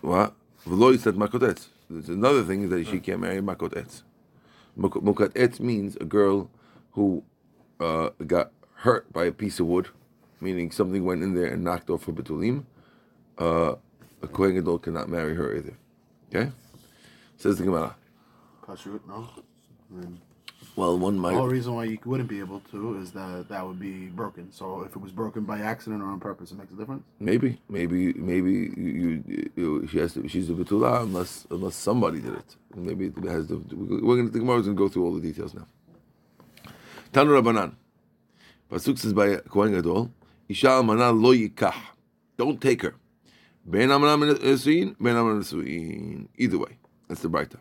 What? 0.00 0.34
V'lo 0.66 0.98
said 0.98 1.14
makotetz. 1.14 1.68
Another 2.08 2.42
thing 2.42 2.64
is 2.64 2.70
that 2.70 2.86
she 2.86 2.98
can't 2.98 3.20
marry 3.20 3.40
makotetz. 3.40 4.02
Makotetz 4.78 5.60
means 5.60 5.96
a 5.96 6.04
girl 6.04 6.50
who 6.92 7.22
uh, 7.80 8.10
got 8.26 8.50
hurt 8.76 9.12
by 9.12 9.24
a 9.24 9.32
piece 9.32 9.60
of 9.60 9.66
wood, 9.66 9.88
meaning 10.40 10.70
something 10.70 11.04
went 11.04 11.22
in 11.22 11.34
there 11.34 11.46
and 11.46 11.62
knocked 11.64 11.90
off 11.90 12.04
her 12.06 12.12
betulim. 12.12 12.64
Uh, 13.38 13.74
a 14.22 14.26
kohen 14.28 14.54
gadol 14.54 14.78
cannot 14.78 15.08
marry 15.08 15.34
her 15.34 15.56
either. 15.56 15.76
Okay, 16.34 16.50
says 17.36 17.58
the 17.58 17.64
Gemara. 17.64 17.96
Pashut, 18.66 19.00
no. 19.08 19.28
I 19.90 20.00
mean, 20.00 20.18
Well, 20.76 20.98
one 20.98 21.18
might. 21.18 21.32
the 21.32 21.38
whole 21.38 21.48
reason 21.48 21.74
why 21.74 21.84
you 21.84 21.98
wouldn't 22.04 22.28
be 22.28 22.38
able 22.38 22.60
to 22.70 22.98
is 22.98 23.10
that 23.12 23.46
that 23.48 23.66
would 23.66 23.80
be 23.80 24.06
broken. 24.06 24.50
So 24.52 24.82
if 24.82 24.92
it 24.96 25.00
was 25.00 25.12
broken 25.12 25.44
by 25.44 25.58
accident 25.58 26.02
or 26.02 26.06
on 26.06 26.20
purpose, 26.20 26.52
it 26.52 26.58
makes 26.58 26.72
a 26.72 26.76
difference. 26.76 27.02
Maybe, 27.20 27.60
maybe, 27.68 28.12
maybe 28.14 28.52
you, 28.76 29.22
you, 29.26 29.50
you 29.56 29.86
she 29.88 29.98
has 29.98 30.14
to. 30.14 30.26
She's 30.28 30.48
a 30.48 30.52
betula 30.54 31.02
unless 31.02 31.46
unless 31.50 31.74
somebody 31.74 32.20
did 32.20 32.34
it. 32.34 32.56
Maybe 32.74 33.06
it 33.06 33.24
has 33.24 33.48
to. 33.48 33.56
We're 33.72 34.16
going 34.16 34.26
to 34.26 34.32
the 34.32 34.38
Gemara 34.38 34.62
going 34.62 34.76
to 34.76 34.78
go 34.84 34.88
through 34.88 35.04
all 35.04 35.14
the 35.14 35.20
details 35.20 35.52
now. 35.54 35.66
Tanu 37.12 37.40
Rabbanan. 37.40 37.74
Pasuk 38.70 38.98
says 38.98 39.12
by 39.12 39.36
Kohen 39.36 39.72
Gadol, 39.72 40.10
Isha 40.48 40.68
almana 40.68 41.12
lo 41.12 41.34
yikach. 41.34 41.74
Don't 42.38 42.60
take 42.60 42.82
her. 42.82 42.94
Ben 43.64 43.90
amana 43.90 44.34
nesuin, 44.34 44.96
ben 44.98 45.16
amana 45.16 45.40
nesuin. 45.40 46.28
Either 46.38 46.58
way, 46.58 46.78
that's 47.08 47.20
the 47.20 47.28
Braita. 47.28 47.58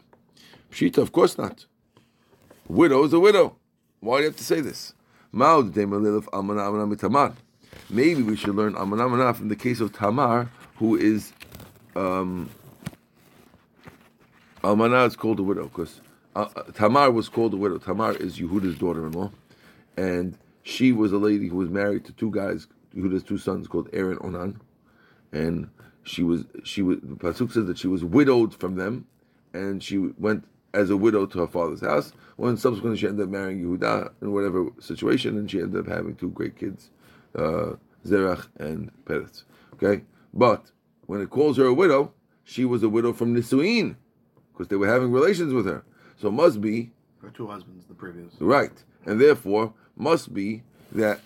Pshita, 0.72 1.00
of 1.00 1.12
course 1.12 1.38
not. 1.38 1.66
Widow 2.68 3.04
is 3.04 3.14
a 3.14 3.20
widow. 3.20 3.58
Why 4.00 4.18
do 4.18 4.24
you 4.24 4.30
have 4.30 4.38
to 4.38 4.44
say 4.44 4.62
this? 4.62 4.94
Maybe 5.34 5.70
we 8.24 8.36
should 8.36 8.56
learn 8.56 8.76
amana 8.76 9.06
amana 9.06 9.34
from 9.34 9.50
the 9.50 9.56
case 9.56 9.80
of 9.80 9.94
Tamar, 9.94 10.50
who 10.78 10.96
is 10.96 11.34
um, 11.96 12.50
is 14.64 15.16
called 15.16 15.40
a 15.40 15.44
widow 15.44 15.66
because 15.66 16.02
uh, 16.36 16.46
Tamar 16.74 17.12
was 17.12 17.30
called 17.30 17.54
a 17.54 17.58
widow. 17.58 17.78
Tamar 17.78 18.14
is 18.14 18.40
Yehuda's 18.40 18.78
daughter-in-law, 18.78 19.32
and 19.98 20.38
she 20.64 20.92
was 20.92 21.12
a 21.12 21.18
lady 21.18 21.48
who 21.48 21.58
was 21.58 21.70
married 21.70 22.06
to 22.06 22.14
two 22.14 22.32
guys. 22.32 22.68
Yehuda's 22.96 23.24
two 23.24 23.38
sons 23.38 23.68
called 23.68 23.90
Aaron 23.94 24.18
Onan, 24.22 24.62
and 25.32 25.70
she 26.04 26.24
was 26.24 26.46
she 26.64 26.82
was 26.82 26.98
the 27.02 27.16
pasuk 27.16 27.52
says 27.52 27.66
that 27.68 27.78
she 27.78 27.88
was 27.88 28.04
widowed 28.04 28.54
from 28.54 28.76
them, 28.76 29.08
and 29.54 29.84
she 29.84 29.98
went 29.98 30.46
as 30.74 30.90
a 30.90 30.98
widow 30.98 31.26
to 31.26 31.40
her 31.40 31.48
father's 31.48 31.82
house. 31.82 32.14
When 32.38 32.58
subsequently 32.58 32.98
she 32.98 33.08
ended 33.08 33.26
up 33.26 33.30
marrying 33.30 33.64
Yehuda 33.64 34.12
in 34.22 34.32
whatever 34.34 34.68
situation, 34.80 35.38
and 35.38 35.50
she 35.50 35.62
ended 35.62 35.82
up 35.82 35.88
having 35.88 36.16
two 36.16 36.30
great 36.30 36.58
kids, 36.58 36.90
uh, 37.36 37.74
Zerach 38.06 38.48
and 38.58 38.92
Peretz. 39.06 39.44
Okay, 39.74 40.04
but 40.34 40.72
when 41.06 41.22
it 41.22 41.30
calls 41.30 41.58
her 41.58 41.66
a 41.66 41.74
widow, 41.74 42.14
she 42.44 42.66
was 42.66 42.84
a 42.84 42.90
widow 42.90 43.14
from 43.14 43.36
Nisuin, 43.36 43.96
because 44.52 44.68
they 44.68 44.76
were 44.76 44.88
having 44.88 45.12
relations 45.12 45.54
with 45.54 45.66
her. 45.66 45.84
So 46.18 46.28
it 46.30 46.34
must 46.34 46.62
be 46.62 46.92
her 47.22 47.30
two 47.30 47.48
husbands, 47.48 47.86
the 47.86 47.94
previous. 47.94 48.34
right, 48.40 48.84
and 49.06 49.20
therefore 49.20 49.74
must 49.96 50.34
be 50.34 50.64
that 50.92 51.20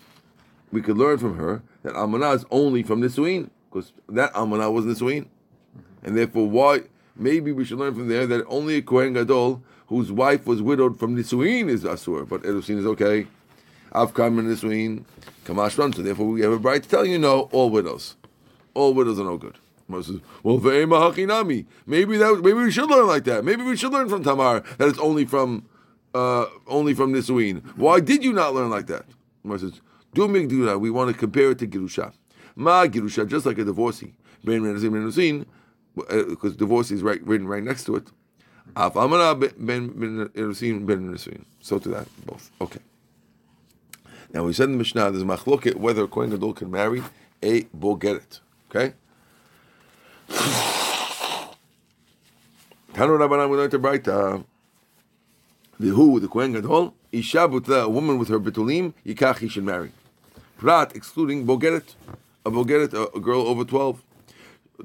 we 0.72 0.82
could 0.82 0.96
learn 0.96 1.18
from 1.18 1.36
her 1.36 1.62
that 1.82 1.94
Almanah 1.94 2.36
is 2.36 2.44
only 2.50 2.82
from 2.82 3.00
Nisuin, 3.00 3.50
because 3.70 3.92
that 4.08 4.32
Almanah 4.34 4.72
was 4.72 4.84
Nisuin, 4.84 5.26
and 6.02 6.16
therefore 6.16 6.48
why? 6.48 6.82
Maybe 7.18 7.50
we 7.52 7.64
should 7.64 7.78
learn 7.78 7.94
from 7.94 8.08
there 8.08 8.26
that 8.26 8.44
only 8.46 8.76
a 8.76 8.82
Kohen 8.82 9.14
Gadol 9.14 9.62
whose 9.86 10.12
wife 10.12 10.46
was 10.46 10.60
widowed 10.60 10.98
from 10.98 11.16
Nisuin 11.16 11.68
is 11.68 11.84
Asur, 11.84 12.28
but 12.28 12.42
Erusin 12.42 12.78
is 12.78 12.86
okay. 12.86 13.26
Avkam 13.92 14.38
and 14.38 14.48
Nisuin, 14.48 15.04
Kamash. 15.44 15.94
So 15.94 16.02
therefore 16.02 16.26
we 16.26 16.42
have 16.42 16.52
a 16.52 16.56
right 16.56 16.82
to 16.82 16.88
tell 16.88 17.06
you 17.06 17.18
no, 17.18 17.48
all 17.52 17.70
widows. 17.70 18.16
All 18.74 18.92
widows 18.92 19.18
are 19.18 19.24
no 19.24 19.38
good. 19.38 19.56
Moses 19.88 20.20
well. 20.42 20.58
Maybe 20.58 22.18
that 22.18 22.40
maybe 22.42 22.52
we 22.52 22.70
should 22.70 22.90
learn 22.90 23.06
like 23.06 23.24
that. 23.24 23.44
Maybe 23.44 23.62
we 23.62 23.76
should 23.76 23.92
learn 23.92 24.08
from 24.08 24.24
Tamar 24.24 24.64
that 24.78 24.88
it's 24.88 24.98
only 24.98 25.24
from 25.24 25.66
uh, 26.14 26.46
only 26.66 26.94
from 26.94 27.12
Nisuin. 27.12 27.64
Why 27.76 28.00
did 28.00 28.24
you 28.24 28.32
not 28.32 28.54
learn 28.54 28.70
like 28.70 28.86
that? 28.86 29.04
Moses 29.44 29.72
says, 29.72 29.80
do 30.14 30.26
migdura. 30.28 30.80
We 30.80 30.90
want 30.90 31.12
to 31.12 31.16
compare 31.16 31.50
it 31.50 31.58
to 31.58 31.66
Girusha. 31.66 32.12
Ma 32.54 32.86
Girusha, 32.86 33.28
just 33.28 33.46
like 33.46 33.58
a 33.58 33.64
divorcee. 33.64 34.14
Ben 34.44 34.62
Renazim 34.62 35.44
because 35.96 36.56
divorce 36.56 36.90
is 36.90 37.02
right 37.02 37.22
written 37.26 37.48
right 37.48 37.62
next 37.62 37.84
to 37.84 37.96
it. 37.96 38.08
Af 38.76 38.96
Amana 38.96 39.34
ben 39.34 39.52
ben. 39.58 41.44
So 41.60 41.78
to 41.78 41.88
that 41.88 42.06
both. 42.26 42.50
Okay. 42.60 42.80
Now 44.32 44.44
we 44.44 44.52
said 44.52 44.64
in 44.64 44.72
the 44.72 44.78
Mishnah 44.78 45.10
there's 45.10 45.24
machloket 45.24 45.76
whether 45.76 46.04
a 46.04 46.08
Kohen 46.08 46.30
Gadol 46.30 46.52
can 46.52 46.70
marry 46.70 47.02
a 47.42 47.62
bogeret. 47.62 48.40
Okay. 48.70 48.94
Tanu 52.94 53.18
Rabbanan 53.18 53.50
we 53.50 53.56
learned 53.56 53.72
to. 53.72 54.44
The 55.78 55.88
who 55.88 56.18
the 56.20 56.28
Kohen 56.28 56.52
Gadol 56.52 56.94
Isha 57.12 57.48
butla 57.48 57.84
a 57.84 57.88
woman 57.88 58.18
with 58.18 58.28
her 58.28 58.40
betulim 58.40 58.94
yikach 59.04 59.38
he 59.38 59.48
should 59.48 59.64
marry. 59.64 59.92
Prat 60.56 60.96
excluding 60.96 61.46
bogeret, 61.46 61.94
a 62.46 62.50
bogeret 62.50 62.94
a, 62.94 63.14
a 63.16 63.20
girl 63.20 63.42
over 63.42 63.64
12, 63.64 64.02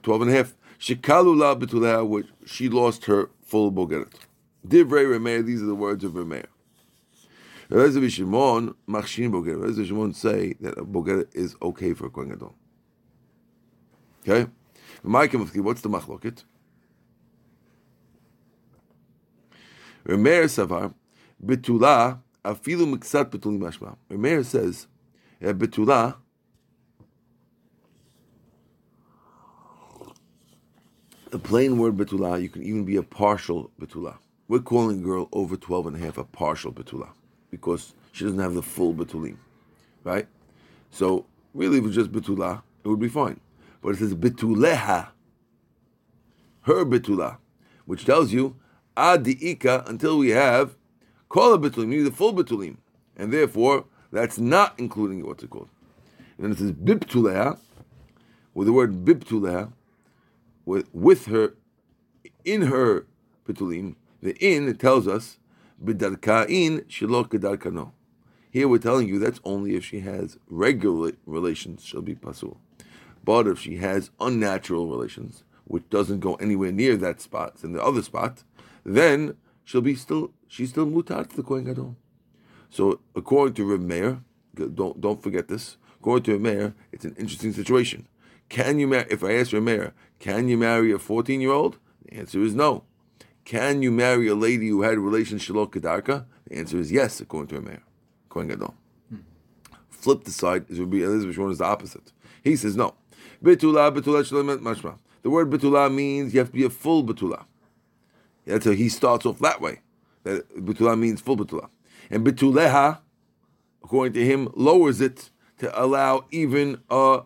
12 0.01 0.21
and 0.21 0.31
a 0.31 0.33
half. 0.33 0.53
Shikalu 0.79 1.37
la 1.37 1.55
betulah 1.55 2.07
which 2.07 2.27
she 2.45 2.67
lost 2.67 3.05
her 3.05 3.29
full 3.41 3.71
bogeret. 3.71 4.11
Divrei 4.67 5.05
Remeir 5.05 5.45
these 5.45 5.61
are 5.61 5.65
the 5.65 5.75
words 5.75 6.03
of 6.03 6.11
Remeir. 6.13 6.45
Reza 7.69 8.09
Shimon 8.09 8.75
machshin 8.87 9.31
bogeret. 9.31 9.63
Reza 9.63 9.85
Shimon 9.85 10.13
say 10.13 10.55
that 10.59 10.77
a 10.77 10.83
bogeret 10.83 11.33
is 11.33 11.55
okay 11.61 11.93
for 11.93 12.07
a 12.07 12.09
Kohen 12.09 12.29
Gadol. 12.29 12.53
Okay. 14.27 14.49
What's 15.03 15.81
the 15.81 15.89
machloket? 15.89 16.43
Remeir 20.05 20.45
Savar, 20.45 20.93
Betula, 21.43 22.19
Afilu 22.43 22.95
Miksat 22.95 23.29
Betulim 23.29 23.59
Mashma. 23.59 23.95
Remeir 24.09 24.43
says 24.43 24.87
that 25.39 25.57
Betula, 25.57 26.15
the 31.29 31.39
plain 31.39 31.77
word 31.77 31.97
Betula, 31.97 32.41
you 32.41 32.49
can 32.49 32.63
even 32.63 32.83
be 32.83 32.95
a 32.95 33.03
partial 33.03 33.71
Betula. 33.79 34.17
We're 34.47 34.59
calling 34.59 34.99
a 34.99 35.03
girl 35.03 35.29
over 35.31 35.55
12 35.55 35.87
and 35.87 35.95
a 35.95 35.99
half 35.99 36.17
a 36.17 36.23
partial 36.23 36.73
Betula 36.73 37.09
because 37.49 37.93
she 38.11 38.25
doesn't 38.25 38.39
have 38.39 38.53
the 38.53 38.61
full 38.61 38.93
Betulim, 38.93 39.37
right? 40.03 40.27
So, 40.89 41.25
really, 41.53 41.77
if 41.77 41.85
it's 41.85 41.95
just 41.95 42.11
Betula, 42.11 42.63
it 42.83 42.87
would 42.87 42.99
be 42.99 43.07
fine. 43.07 43.39
But 43.81 43.89
it 43.89 43.99
says 43.99 44.13
Betuleha, 44.13 45.09
her 46.61 46.85
Betula, 46.85 47.37
which 47.85 48.05
tells 48.05 48.33
you 48.33 48.55
ad 48.97 49.27
ika 49.27 49.83
until 49.87 50.17
we 50.17 50.29
have 50.29 50.75
kol 51.29 51.57
betulim, 51.57 51.87
meaning 51.87 52.05
the 52.05 52.11
full 52.11 52.33
betulim, 52.33 52.77
and 53.15 53.31
therefore 53.31 53.85
that's 54.11 54.37
not 54.37 54.73
including 54.77 55.25
what's 55.25 55.43
it 55.43 55.49
called. 55.49 55.69
And 56.37 56.45
then 56.45 56.51
it 56.51 56.57
says 56.57 56.71
bibtuleha, 56.71 57.57
with 58.53 58.67
the 58.67 58.73
word 58.73 59.05
bibtuleha, 59.05 59.71
with 60.65 60.87
with 60.93 61.25
her, 61.27 61.53
in 62.43 62.63
her 62.63 63.05
betulim. 63.47 63.95
The 64.21 64.35
in 64.35 64.67
it 64.67 64.79
tells 64.79 65.07
us 65.07 65.37
bidarkain 65.83 66.85
shelo 66.85 67.27
kedarkano. 67.27 67.91
Here 68.51 68.67
we're 68.67 68.79
telling 68.79 69.07
you 69.07 69.17
that's 69.17 69.39
only 69.43 69.75
if 69.75 69.85
she 69.85 70.01
has 70.01 70.37
regular 70.49 71.13
relations, 71.25 71.83
she'll 71.85 72.01
be 72.01 72.15
pasul. 72.15 72.57
But 73.23 73.47
if 73.47 73.59
she 73.59 73.77
has 73.77 74.11
unnatural 74.19 74.87
relations, 74.87 75.43
which 75.65 75.89
doesn't 75.89 76.19
go 76.19 76.35
anywhere 76.35 76.71
near 76.71 76.97
that 76.97 77.21
spot, 77.21 77.53
it's 77.55 77.63
in 77.63 77.71
the 77.71 77.83
other 77.83 78.01
spot, 78.01 78.43
then 78.83 79.35
she'll 79.63 79.81
be 79.81 79.95
still 79.95 80.31
she's 80.47 80.69
still 80.69 80.85
mutar 80.85 81.27
to 81.27 81.35
the 81.35 81.43
Kohen 81.43 81.65
Gadol. 81.65 81.95
So 82.69 82.99
according 83.15 83.55
to 83.55 83.65
Rav 83.65 83.81
Meir, 83.81 84.21
don't 84.55 84.99
don't 84.99 85.21
forget 85.21 85.47
this. 85.47 85.77
According 85.99 86.23
to 86.23 86.31
Rav 86.33 86.41
Meir, 86.41 86.73
it's 86.91 87.05
an 87.05 87.15
interesting 87.17 87.53
situation. 87.53 88.07
Can 88.49 88.79
you 88.79 88.87
marry? 88.87 89.07
If 89.09 89.23
I 89.23 89.33
ask 89.33 89.53
Rav 89.53 89.63
Meir, 89.63 89.93
can 90.19 90.47
you 90.47 90.57
marry 90.57 90.91
a 90.91 90.99
fourteen 90.99 91.41
year 91.41 91.51
old? 91.51 91.77
The 92.05 92.17
answer 92.17 92.41
is 92.41 92.55
no. 92.55 92.83
Can 93.45 93.81
you 93.81 93.91
marry 93.91 94.27
a 94.27 94.35
lady 94.35 94.69
who 94.69 94.83
had 94.83 94.97
relations 94.99 95.45
shalok 95.45 95.71
kedarka? 95.71 96.25
The 96.47 96.57
answer 96.57 96.77
is 96.77 96.91
yes, 96.91 97.19
according 97.19 97.47
to 97.49 97.55
Rav 97.55 97.65
Meir, 97.65 97.83
Kohen 98.29 98.47
Gadol. 98.47 98.75
Hmm. 99.09 99.17
Flip 99.89 100.23
the 100.23 100.31
side 100.31 100.63
it 100.63 100.71
is 100.71 100.79
Rabbi 100.79 100.97
Elazar 100.97 101.33
Shimon 101.33 101.51
is 101.51 101.57
the 101.57 101.65
opposite. 101.65 102.11
He 102.43 102.55
says 102.55 102.75
no. 102.75 102.95
Betula 103.43 103.95
betula 103.95 104.23
mashma. 104.59 104.97
The 105.23 105.29
word 105.29 105.49
betula 105.49 105.93
means 105.93 106.33
you 106.33 106.39
have 106.39 106.49
to 106.49 106.53
be 106.53 106.63
a 106.63 106.69
full 106.69 107.03
betula. 107.03 107.45
That's 108.45 108.65
how 108.65 108.71
he 108.71 108.89
starts 108.89 109.25
off 109.25 109.39
that 109.39 109.61
way. 109.61 109.81
That 110.23 110.49
betula 110.55 110.97
means 110.97 111.21
full 111.21 111.37
betula. 111.37 111.69
And 112.09 112.25
Bituleha, 112.25 112.99
according 113.83 114.13
to 114.13 114.25
him, 114.25 114.49
lowers 114.55 115.01
it 115.01 115.29
to 115.59 115.81
allow 115.81 116.25
even 116.31 116.81
a 116.89 117.21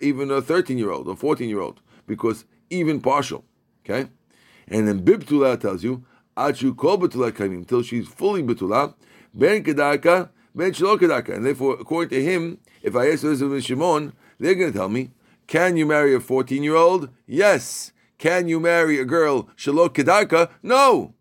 even 0.00 0.30
a 0.30 0.42
13 0.42 0.76
year 0.76 0.90
old 0.90 1.06
or 1.08 1.16
14 1.16 1.48
year 1.48 1.60
old 1.60 1.80
because 2.06 2.44
even 2.70 3.00
partial. 3.00 3.44
Okay? 3.84 4.08
And 4.68 4.88
then 4.88 5.04
Bibtula 5.04 5.60
tells 5.60 5.84
you, 5.84 6.04
Achu 6.36 6.76
kol 6.76 6.98
Bitulah 6.98 7.32
kaimim, 7.32 7.58
until 7.58 7.82
she's 7.82 8.08
fully 8.08 8.42
Bitulah, 8.42 8.94
Ben 9.34 9.62
Kedaka, 9.62 10.30
Ben 10.54 10.72
Shelo 10.72 10.98
Kedarka. 10.98 11.34
And 11.34 11.44
therefore, 11.44 11.76
according 11.80 12.10
to 12.10 12.22
him, 12.24 12.58
if 12.82 12.96
I 12.96 13.10
ask 13.10 13.24
Elazar 13.24 13.52
and 13.52 13.64
Shimon, 13.64 14.12
they're 14.38 14.54
going 14.54 14.72
to 14.72 14.78
tell 14.78 14.88
me, 14.88 15.10
can 15.46 15.76
you 15.76 15.86
marry 15.86 16.14
a 16.14 16.20
14 16.20 16.62
year 16.62 16.76
old? 16.76 17.10
Yes. 17.26 17.91
Can 18.22 18.46
you 18.46 18.60
marry 18.60 19.00
a 19.00 19.04
girl 19.04 19.48
Shelo 19.56 19.88
Kedarka? 19.88 20.48
No. 20.62 21.12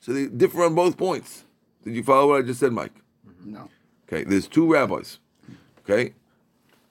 So 0.00 0.12
they 0.12 0.26
differ 0.26 0.64
on 0.64 0.74
both 0.74 0.96
points. 0.96 1.44
Did 1.84 1.94
you 1.94 2.02
follow 2.02 2.30
what 2.30 2.40
I 2.40 2.42
just 2.42 2.58
said, 2.58 2.72
Mike? 2.72 2.96
No. 3.44 3.70
Okay, 4.08 4.24
there's 4.24 4.48
two 4.48 4.66
rabbis. 4.72 5.20
Okay, 5.82 6.14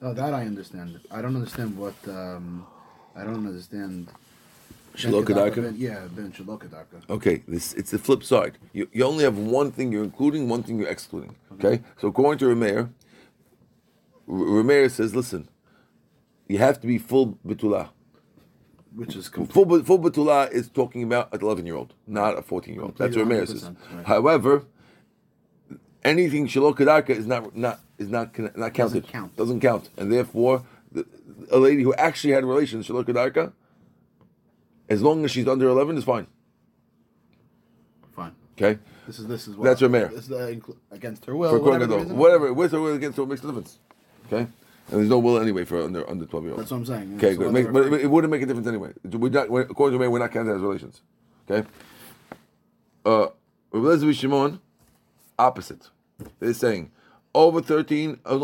Oh, 0.00 0.14
that 0.14 0.32
I 0.32 0.46
understand. 0.46 0.98
I 1.10 1.20
don't 1.20 1.34
understand 1.36 1.76
what. 1.76 1.94
Um, 2.08 2.66
I 3.14 3.22
don't 3.24 3.46
understand. 3.46 4.08
Kedarka? 4.94 5.74
Yeah, 5.76 6.06
Ben 6.16 6.32
Shelo 6.32 6.58
Kedarka. 6.58 6.98
Okay, 7.10 7.42
this 7.46 7.74
it's 7.74 7.90
the 7.90 7.98
flip 7.98 8.24
side. 8.24 8.56
You, 8.72 8.88
you 8.92 9.04
only 9.04 9.24
have 9.24 9.36
one 9.36 9.72
thing 9.72 9.92
you're 9.92 10.04
including, 10.04 10.48
one 10.48 10.62
thing 10.62 10.78
you're 10.78 10.88
excluding. 10.88 11.34
Okay, 11.54 11.82
so 12.00 12.08
according 12.08 12.38
to 12.38 12.46
Rameir, 12.46 12.88
Rameir 14.26 14.90
says, 14.90 15.14
listen, 15.14 15.48
you 16.48 16.56
have 16.56 16.80
to 16.80 16.86
be 16.86 16.96
full 16.96 17.38
betula. 17.46 17.90
Which 18.94 19.16
is 19.16 19.28
complete. 19.28 19.52
Full, 19.52 19.82
full 19.84 19.98
betula 19.98 20.50
is 20.52 20.68
talking 20.68 21.02
about 21.02 21.32
an 21.34 21.40
11 21.42 21.66
year 21.66 21.74
old, 21.74 21.94
not 22.06 22.38
a 22.38 22.42
14 22.42 22.74
year 22.74 22.82
old. 22.84 22.96
That's 22.96 23.16
what 23.16 23.26
Rameir 23.26 23.46
says. 23.46 23.70
right. 23.92 24.06
However, 24.06 24.64
anything 26.04 26.46
shelo 26.46 26.74
kedarka 26.76 27.10
is 27.10 27.26
not 27.26 27.56
not 27.56 27.80
is 27.98 28.08
not 28.08 28.38
not 28.56 28.72
counted. 28.74 29.02
Doesn't 29.02 29.08
count. 29.08 29.36
Doesn't 29.36 29.60
count, 29.60 29.90
and 29.96 30.12
therefore, 30.12 30.64
the, 30.92 31.04
a 31.50 31.58
lady 31.58 31.82
who 31.82 31.92
actually 31.94 32.34
had 32.34 32.44
relations 32.44 32.86
shelo 32.86 33.04
kedarka, 33.04 33.52
as 34.88 35.02
long 35.02 35.24
as 35.24 35.30
she's 35.32 35.48
under 35.48 35.68
11, 35.68 35.98
is 35.98 36.04
fine. 36.04 36.26
Fine. 38.14 38.32
Okay. 38.56 38.78
This 39.06 39.18
is 39.18 39.26
this 39.26 39.48
is 39.48 39.56
what 39.56 39.64
That's 39.64 39.80
your 39.80 39.90
mayor. 39.90 40.08
This 40.08 40.26
is 40.26 40.32
uh, 40.32 40.54
against 40.90 41.24
her 41.26 41.36
will. 41.36 41.50
for 41.50 41.58
whatever 41.58 41.68
Kohen 41.78 41.80
the 41.80 41.86
Gadol. 41.86 41.98
reason. 42.04 42.16
Whatever, 42.16 42.52
with 42.54 42.74
or 42.74 42.92
against, 42.92 43.18
it 43.18 43.26
makes 43.28 43.42
no 43.42 43.48
difference. 43.50 43.78
Okay, 44.32 44.46
and 44.90 45.00
there's 45.00 45.08
no 45.08 45.18
will 45.18 45.38
anyway 45.38 45.64
for 45.64 45.82
under 45.82 46.08
under 46.08 46.26
twelve 46.26 46.44
year 46.44 46.52
olds. 46.52 46.62
That's 46.62 46.70
what 46.72 46.78
I'm 46.78 46.86
saying. 46.86 47.16
Okay, 47.16 47.36
good. 47.36 47.52
Make, 47.52 47.72
but 47.72 47.92
it, 47.92 48.10
wouldn't 48.10 48.30
make 48.30 48.42
a 48.42 48.46
difference 48.46 48.68
anyway. 48.68 48.92
We're 49.04 49.30
not, 49.30 49.48
we're, 49.48 49.62
according 49.62 49.98
to 49.98 50.02
me, 50.02 50.08
we're 50.08 50.18
not 50.18 50.32
counting 50.32 50.54
as 50.54 50.60
relations. 50.60 51.00
Okay. 51.50 51.66
Uh, 53.04 53.28
Rabbi 53.72 54.12
Shimon, 54.12 54.60
opposite. 55.38 55.88
They're 56.38 56.54
saying 56.54 56.90
over 57.34 57.60
thirteen, 57.60 58.20
uh, 58.24 58.38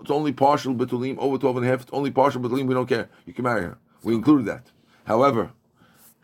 it's 0.00 0.10
only 0.10 0.32
partial 0.32 0.74
betulim. 0.74 1.16
Over 1.18 1.38
12 1.38 1.58
and 1.58 1.66
a 1.66 1.68
half, 1.68 1.82
it's 1.82 1.92
only 1.92 2.10
partial 2.10 2.40
betulim. 2.40 2.66
We 2.66 2.74
don't 2.74 2.88
care. 2.88 3.08
You 3.24 3.32
can 3.32 3.44
marry 3.44 3.62
her. 3.62 3.78
We 4.02 4.14
included 4.14 4.46
that. 4.46 4.70
However, 5.04 5.52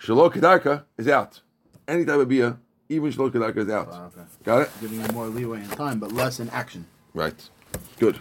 shalok 0.00 0.34
kedarka 0.34 0.84
is 0.96 1.08
out. 1.08 1.40
Any 1.86 2.04
type 2.04 2.18
of 2.18 2.28
beer, 2.28 2.58
even 2.88 3.12
shalok 3.12 3.32
kedarka 3.32 3.58
is 3.58 3.68
out. 3.68 3.88
Okay. 3.88 4.26
Got 4.44 4.62
it? 4.62 4.70
giving 4.80 5.00
you 5.00 5.08
more 5.12 5.26
leeway 5.28 5.60
in 5.60 5.68
time, 5.68 6.00
but 6.00 6.12
less 6.12 6.40
in 6.40 6.48
action. 6.50 6.86
Right. 7.14 7.48
Good. 7.98 8.16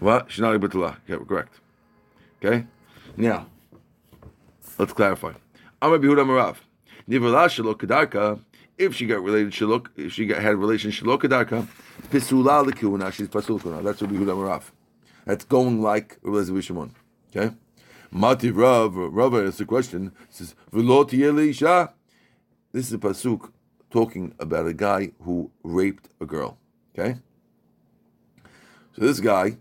What? 0.00 0.30
She's 0.30 0.40
not 0.40 0.54
a 0.54 0.58
betula. 0.58 0.96
Yeah, 1.08 1.16
correct. 1.26 1.60
Okay? 2.42 2.66
Now, 3.16 3.46
let's 4.78 4.92
clarify. 4.92 5.32
I'm 5.80 5.92
a 5.92 5.98
Behuda 5.98 6.24
Marav. 6.24 6.56
Nivela 7.08 7.48
Shalok 7.48 8.40
If 8.76 8.94
she 8.94 9.06
got 9.06 9.22
related 9.22 9.52
Shalok, 9.52 9.88
if 9.96 10.12
she 10.12 10.26
got, 10.26 10.42
had 10.42 10.56
relations 10.56 10.94
Shalok 10.94 11.22
Kadarka, 11.22 11.66
Pisula 12.10 12.68
Likuna, 12.68 13.12
she's 13.12 13.28
Pasul 13.28 13.60
Kuna. 13.60 13.82
That's 13.82 14.00
what 14.00 14.10
Behuda 14.10 14.34
Marav. 14.36 14.64
That's 15.24 15.44
going 15.44 15.82
like 15.82 16.20
Elazar 16.22 16.62
Shimon. 16.62 16.94
Okay? 17.34 17.54
Mati 18.10 18.50
Rav, 18.50 18.94
Rav 18.94 19.34
asks 19.34 19.58
the 19.58 19.64
question, 19.64 20.12
says, 20.30 20.54
Veloti 20.72 21.26
Elisha. 21.26 21.92
This 22.72 22.86
is 22.86 22.92
a 22.92 22.98
Pasuk 22.98 23.50
talking 23.90 24.34
about 24.38 24.66
a 24.66 24.72
guy 24.72 25.12
who 25.22 25.50
raped 25.62 26.08
a 26.20 26.26
girl. 26.26 26.58
Okay? 26.96 27.18
So 28.96 29.04
this 29.04 29.20
guy, 29.20 29.58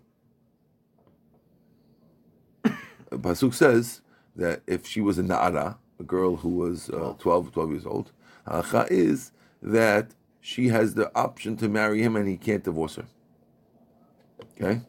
the 2.63 2.71
Pasuk 3.11 3.53
says 3.53 3.99
that 4.37 4.61
if 4.65 4.87
she 4.87 5.01
was 5.01 5.19
a 5.19 5.23
Na'ara, 5.23 5.75
a 5.99 6.03
girl 6.03 6.37
who 6.37 6.49
was 6.49 6.89
uh, 6.89 7.15
12, 7.19 7.51
12 7.51 7.71
years 7.71 7.85
old, 7.85 8.13
halacha 8.47 8.89
is 8.89 9.33
that 9.61 10.11
she 10.39 10.69
has 10.69 10.93
the 10.93 11.11
option 11.17 11.57
to 11.57 11.67
marry 11.67 12.01
him 12.01 12.15
and 12.15 12.29
he 12.29 12.37
can't 12.37 12.63
divorce 12.63 12.95
her. 12.95 13.07
Okay? 14.53 14.83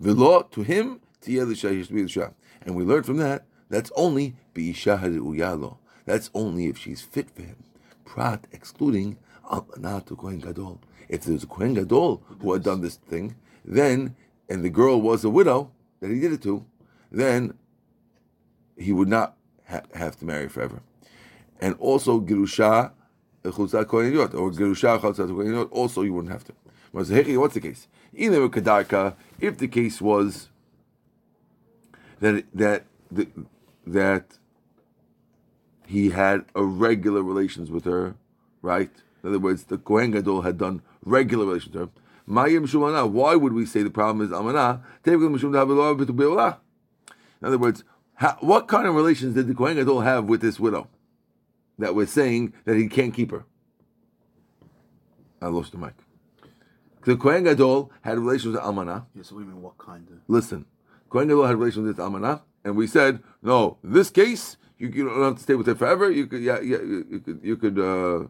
The 0.00 0.12
law 0.12 0.42
to 0.42 0.62
him, 0.62 1.00
tiyeh 1.22 1.46
l'isha, 1.46 1.70
he 1.70 1.84
should 1.84 1.94
be 1.94 2.02
l'isha. 2.02 2.34
And 2.62 2.74
we 2.74 2.82
learn 2.82 3.04
from 3.04 3.18
that, 3.18 3.44
that's 3.68 3.92
only 3.94 4.34
bi'isha 4.56 4.98
ha're'uya 4.98 5.76
That's 6.04 6.30
only 6.34 6.66
if 6.66 6.78
she's 6.78 7.02
fit 7.02 7.30
for 7.30 7.42
him. 7.42 7.62
Prat, 8.04 8.48
excluding 8.50 9.18
Ah, 9.48 9.60
almanat 9.60 10.06
to 10.06 10.16
Kohen 10.16 10.38
Gadol. 10.38 10.80
If 11.08 11.22
there's 11.22 11.44
a 11.44 11.46
Kohen 11.46 11.74
Gadol 11.74 12.22
who 12.40 12.52
had 12.52 12.62
done 12.62 12.80
this 12.80 12.96
thing, 12.96 13.36
then, 13.64 14.16
and 14.48 14.64
the 14.64 14.70
girl 14.70 15.00
was 15.00 15.24
a 15.24 15.30
widow 15.30 15.70
that 16.00 16.10
he 16.10 16.20
did 16.20 16.32
it 16.32 16.42
to, 16.42 16.64
then 17.10 17.54
he 18.76 18.92
would 18.92 19.08
not 19.08 19.36
ha- 19.68 19.82
have 19.94 20.18
to 20.18 20.24
marry 20.24 20.48
forever. 20.48 20.82
And 21.60 21.76
also, 21.78 22.20
Girusha, 22.20 22.92
eh, 23.44 23.48
Yot, 23.50 24.34
or 24.34 24.50
Girusha, 24.50 25.68
also 25.72 26.02
you 26.02 26.12
wouldn't 26.12 26.32
have 26.32 26.44
to. 26.44 26.52
What's 26.92 27.08
the 27.08 27.60
case? 27.60 27.88
Either 28.14 28.42
with 28.42 28.52
Kedarka, 28.52 29.14
if 29.40 29.58
the 29.58 29.68
case 29.68 30.00
was 30.00 30.48
that 32.20 32.44
that 32.54 32.84
that, 33.10 33.28
that 33.86 34.38
he 35.86 36.10
had 36.10 36.46
a 36.54 36.64
regular 36.64 37.22
relations 37.22 37.70
with 37.70 37.84
her, 37.84 38.14
right? 38.62 38.90
In 39.26 39.32
other 39.32 39.40
words, 39.40 39.64
the 39.64 39.76
Kohen 39.76 40.12
Gadol 40.12 40.42
had 40.42 40.56
done 40.56 40.82
regular 41.04 41.46
relations 41.46 41.74
with 41.74 41.82
her. 41.82 41.90
Mayim 42.28 42.68
Shumana. 42.68 43.10
Why 43.10 43.34
would 43.34 43.52
we 43.52 43.66
say 43.66 43.82
the 43.82 43.90
problem 43.90 44.24
is 44.24 44.32
Amana? 44.32 44.84
In 45.04 45.14
other 47.42 47.58
words, 47.58 47.82
how, 48.14 48.36
what 48.38 48.68
kind 48.68 48.86
of 48.86 48.94
relations 48.94 49.34
did 49.34 49.48
the 49.48 49.54
Kohen 49.54 49.74
Gadol 49.74 50.02
have 50.02 50.26
with 50.26 50.42
this 50.42 50.60
widow 50.60 50.86
that 51.76 51.96
we're 51.96 52.06
saying 52.06 52.52
that 52.66 52.76
he 52.76 52.86
can't 52.86 53.12
keep 53.12 53.32
her? 53.32 53.44
I 55.42 55.48
lost 55.48 55.72
the 55.72 55.78
mic. 55.78 55.94
The 57.04 57.16
Kohen 57.16 57.42
Gadol 57.42 57.90
had 58.02 58.20
relations 58.20 58.54
with 58.54 58.62
Amana. 58.62 59.06
Yeah, 59.12 59.24
so 59.24 59.34
we 59.34 59.42
mean 59.42 59.60
what 59.60 59.76
kind 59.76 60.06
of? 60.08 60.18
Listen, 60.28 60.66
Kohen 61.10 61.26
Gadol 61.26 61.48
had 61.48 61.56
relations 61.56 61.88
with 61.88 61.98
Amana, 61.98 62.42
and 62.64 62.76
we 62.76 62.86
said, 62.86 63.24
no, 63.42 63.78
this 63.82 64.08
case, 64.08 64.56
you, 64.78 64.86
you 64.86 65.08
don't 65.08 65.20
have 65.20 65.34
to 65.34 65.42
stay 65.42 65.56
with 65.56 65.66
her 65.66 65.74
forever. 65.74 66.08
You 66.12 66.28
could, 66.28 66.42
yeah, 66.42 66.60
yeah, 66.60 66.76
you, 66.76 67.06
you 67.10 67.18
could, 67.18 67.40
you 67.42 67.56
could, 67.56 67.78
uh, 67.80 68.28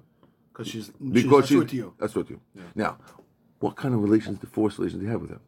Because 0.56 0.72
she's 0.72 0.88
because 0.88 1.48
she's 1.48 1.62
she's, 1.64 1.72
you. 1.74 1.92
that's 1.98 2.14
what 2.14 2.30
you. 2.30 2.40
Now, 2.74 2.96
what 3.58 3.76
kind 3.76 3.94
of 3.94 4.02
relations, 4.02 4.38
the 4.38 4.46
forced 4.46 4.78
relations, 4.78 5.00
do 5.00 5.06
you 5.06 5.12
have 5.12 5.20
with 5.20 5.30
her? 5.30 5.40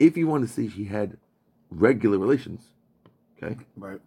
If 0.00 0.16
you 0.16 0.26
want 0.26 0.46
to 0.46 0.52
say 0.52 0.68
she 0.68 0.84
had 0.84 1.18
regular 1.70 2.18
relations, 2.18 2.62
okay, 3.40 3.56
Right. 3.76 4.00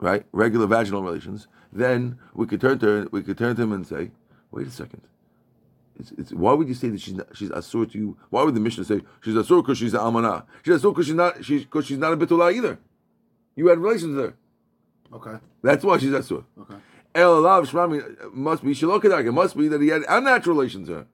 right, 0.00 0.24
regular 0.32 0.66
vaginal 0.66 1.04
relations, 1.04 1.46
then 1.72 2.18
we 2.34 2.46
could 2.46 2.60
turn 2.60 2.80
to 2.80 2.86
her, 2.86 3.08
we 3.12 3.22
could 3.22 3.38
turn 3.38 3.54
to 3.54 3.62
him 3.62 3.72
and 3.72 3.86
say, 3.86 4.10
wait 4.50 4.66
a 4.66 4.70
second. 4.70 5.02
It's, 5.96 6.10
it's, 6.12 6.32
why 6.32 6.54
would 6.54 6.66
you 6.66 6.74
say 6.74 6.88
that 6.88 7.00
she's 7.00 7.14
not, 7.14 7.28
she's 7.36 7.50
asur 7.50 7.88
to 7.92 7.98
you? 7.98 8.16
Why 8.30 8.42
would 8.42 8.54
the 8.56 8.60
Mishnah 8.60 8.84
say 8.84 9.02
she's 9.22 9.34
asur 9.34 9.62
because 9.62 9.78
she's 9.78 9.94
an 9.94 10.00
almanah? 10.00 10.44
She's 10.64 10.80
asur 10.80 10.92
because 10.92 11.06
she's 11.06 11.14
not 11.14 11.44
she's 11.44 11.62
because 11.62 11.86
she's 11.86 11.98
not 11.98 12.12
a 12.12 12.16
bitullah 12.16 12.52
either. 12.52 12.80
You 13.54 13.68
had 13.68 13.78
relations 13.78 14.16
with 14.16 14.24
her. 14.24 14.34
Okay. 15.12 15.38
That's 15.62 15.84
why 15.84 15.98
she's 15.98 16.10
asur. 16.10 16.44
Okay. 16.58 16.74
El 17.14 17.42
alav 17.42 17.66
shmami 17.66 18.32
must 18.32 18.64
be 18.64 18.72
shalokadak. 18.74 19.26
It 19.26 19.32
must 19.32 19.56
be 19.56 19.68
that 19.68 19.80
he 19.80 19.88
had 19.88 20.02
unnatural 20.08 20.56
relations 20.56 20.88
with 20.88 20.98
her, 20.98 21.06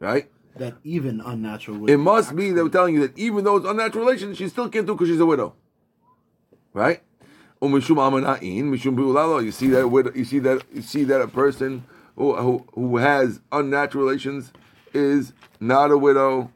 right? 0.00 0.28
That 0.56 0.74
even 0.84 1.20
unnatural. 1.20 1.78
Would 1.78 1.90
It 1.90 1.98
must 1.98 2.34
be 2.34 2.50
they 2.50 2.62
were 2.62 2.68
telling 2.68 2.94
you 2.94 3.00
that 3.06 3.16
even 3.18 3.44
though 3.44 3.56
it's 3.56 3.66
unnatural 3.66 4.04
relations, 4.04 4.38
she 4.38 4.48
still 4.48 4.68
can't 4.68 4.86
do 4.86 4.94
because 4.94 5.08
she's 5.08 5.20
a 5.20 5.26
widow, 5.26 5.54
right? 6.72 7.02
Or 7.60 7.68
mishum 7.68 7.96
amana'in, 7.96 8.64
mishum 8.64 8.96
bi'ulalo. 8.96 9.44
You 9.44 9.52
see 9.52 9.68
that 9.68 9.88
widow, 9.88 10.12
you 10.14 10.24
see 10.24 10.38
that 10.40 10.62
you 10.72 10.82
see 10.82 11.04
that 11.04 11.20
a 11.20 11.28
person 11.28 11.84
who, 12.16 12.34
who 12.36 12.66
who 12.74 12.96
has 12.98 13.40
unnatural 13.52 14.04
relations 14.04 14.52
is 14.92 15.32
not 15.60 15.90
a 15.90 15.98
widow. 15.98 16.50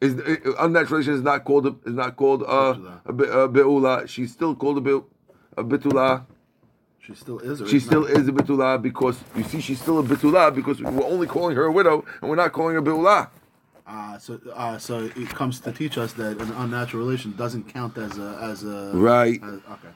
Is 0.00 0.14
uh, 0.20 0.52
unnatural 0.58 0.98
relations 0.98 1.18
is 1.18 1.22
not 1.22 1.44
called 1.44 1.66
a, 1.66 1.76
is 1.86 1.94
not 1.94 2.16
called 2.16 2.42
a, 2.42 3.00
a, 3.06 3.12
bi- 3.12 3.24
a 3.24 3.48
bi'ula. 3.48 4.06
She's 4.08 4.32
still 4.32 4.54
called 4.54 4.78
a, 4.78 4.80
bi, 4.80 5.04
a 5.56 5.64
bitula. 5.64 6.26
She 7.06 7.14
still 7.14 7.38
is. 7.38 7.68
She 7.68 7.76
is 7.76 7.84
still 7.84 8.02
not? 8.02 8.10
is 8.10 8.28
a 8.28 8.32
bitula 8.32 8.80
because 8.80 9.20
you 9.36 9.44
see 9.44 9.60
she's 9.60 9.80
still 9.80 9.98
a 9.98 10.02
bitula 10.02 10.54
because 10.54 10.80
we're 10.80 11.04
only 11.04 11.26
calling 11.26 11.54
her 11.56 11.64
a 11.64 11.72
widow 11.72 12.04
and 12.20 12.30
we're 12.30 12.36
not 12.36 12.52
calling 12.52 12.74
her 12.74 12.82
bi'ula. 12.82 13.28
Uh, 13.86 14.18
so, 14.18 14.40
uh, 14.54 14.78
so 14.78 15.10
it 15.14 15.28
comes 15.28 15.60
to 15.60 15.70
teach 15.70 15.98
us 15.98 16.14
that 16.14 16.40
an 16.40 16.50
unnatural 16.52 17.04
relation 17.04 17.32
doesn't 17.36 17.64
count 17.72 17.98
as 17.98 18.16
a 18.18 18.38
as 18.40 18.64
a 18.64 18.92
Right. 18.94 19.42
as- 19.42 19.60
okay. 19.72 19.94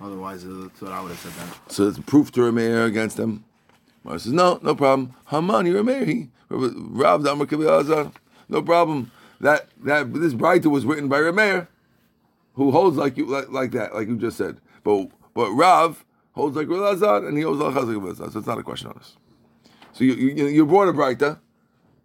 Otherwise, 0.00 0.44
uh, 0.44 0.48
that's 0.62 0.80
what 0.80 0.92
I 0.92 1.00
would 1.00 1.10
have 1.10 1.18
said 1.20 1.32
then. 1.32 1.48
So 1.68 1.88
it's 1.88 1.98
proof 1.98 2.30
to 2.32 2.40
Rameir 2.40 2.86
against 2.86 3.16
them. 3.16 3.44
Mar 4.04 4.18
says, 4.18 4.32
no, 4.32 4.58
no 4.62 4.74
problem. 4.74 5.14
Haman, 5.26 5.66
you're 5.66 5.82
Rameir. 5.82 6.28
Rav 6.50 7.22
Damar. 7.24 7.46
No 8.48 8.62
problem. 8.62 9.10
That 9.40 9.68
that 9.84 10.12
this 10.12 10.34
Braita 10.34 10.66
was 10.66 10.84
written 10.84 11.08
by 11.08 11.18
Rameir, 11.20 11.68
who 12.54 12.70
holds 12.70 12.96
like 12.96 13.16
you 13.16 13.26
like, 13.26 13.50
like 13.50 13.72
that, 13.72 13.94
like 13.94 14.08
you 14.08 14.16
just 14.16 14.36
said. 14.36 14.60
But 14.84 15.08
but 15.34 15.50
Rav 15.52 16.04
holds 16.32 16.56
like 16.56 16.68
Azar, 16.68 17.26
and 17.26 17.36
he 17.36 17.42
holds 17.42 17.60
like 17.60 17.74
Chazak 17.74 18.32
So 18.32 18.38
it's 18.38 18.46
not 18.46 18.58
a 18.58 18.62
question 18.62 18.88
on 18.88 18.96
us. 18.98 19.16
So 19.92 20.04
you 20.04 20.14
you, 20.14 20.46
you 20.46 20.66
brought 20.66 20.88
a 20.88 20.92
Braita. 20.92 21.38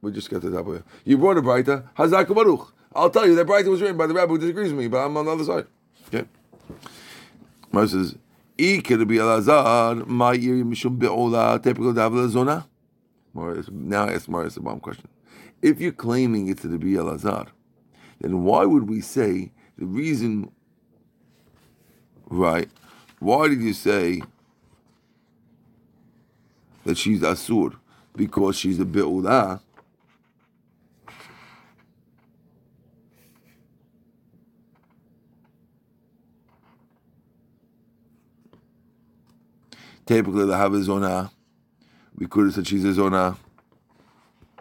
We 0.02 0.12
just 0.12 0.30
got 0.30 0.42
to 0.42 0.50
the 0.50 0.58
top 0.58 0.68
of 0.68 0.76
it. 0.76 0.84
You 1.04 1.18
brought 1.18 1.38
a 1.38 1.42
Braita. 1.42 1.90
Hazak 1.98 2.34
Baruch. 2.34 2.74
I'll 2.94 3.10
tell 3.10 3.28
you 3.28 3.36
that 3.36 3.48
Braita 3.48 3.68
was 3.68 3.82
written 3.82 3.98
by 3.98 4.08
the 4.08 4.14
rabbi 4.14 4.32
who 4.32 4.38
disagrees 4.38 4.72
with 4.72 4.80
me, 4.80 4.88
but 4.88 5.00
I'm 5.00 5.18
on 5.18 5.26
the 5.26 5.32
other 5.32 5.44
side. 5.44 5.68
Okay. 6.08 6.28
Mar 7.72 7.88
says, 7.88 8.16
"I 8.60 8.82
could 8.84 9.08
be 9.08 9.18
Elazar, 9.18 10.06
my 10.08 10.34
ear 10.34 10.64
mishum 10.64 10.98
be'ola 10.98 11.60
typical 11.62 11.94
davla 11.94 12.30
zona." 12.30 12.68
Now 13.34 14.08
ask 14.08 14.30
Marius 14.30 14.56
a 14.56 14.62
bomb 14.62 14.80
question. 14.80 15.10
If 15.62 15.82
you're 15.82 15.92
claiming 15.92 16.48
it's 16.48 16.62
to 16.62 16.78
be 16.78 16.94
Elazar, 16.94 17.48
then 18.22 18.44
why 18.44 18.66
would 18.66 18.90
we 18.90 19.02
say 19.02 19.52
the 19.78 19.86
reason? 19.86 20.52
Right? 22.30 22.70
Why 23.20 23.48
did 23.48 23.62
you 23.62 23.74
say 23.74 24.22
that 26.86 26.98
she's 26.98 27.22
asur? 27.22 27.76
Because 28.16 28.56
she's 28.56 28.80
a 28.80 28.86
be'ola. 28.86 29.62
Typically, 40.06 40.46
the 40.46 40.56
have 40.56 40.74
a 40.74 40.84
zona. 40.84 41.32
We 42.16 42.28
could 42.28 42.46
have 42.46 42.54
said 42.54 42.68
she's 42.68 42.86
a 42.86 42.94
zona. 42.94 43.38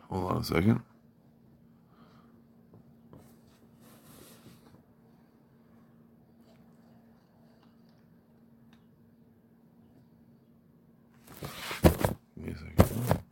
Hold 0.09 0.33
on 0.33 0.39
a 0.39 0.45
second. 0.45 0.81
Give 12.37 12.47
me 12.47 12.53
a 12.53 12.57
second. 12.57 13.25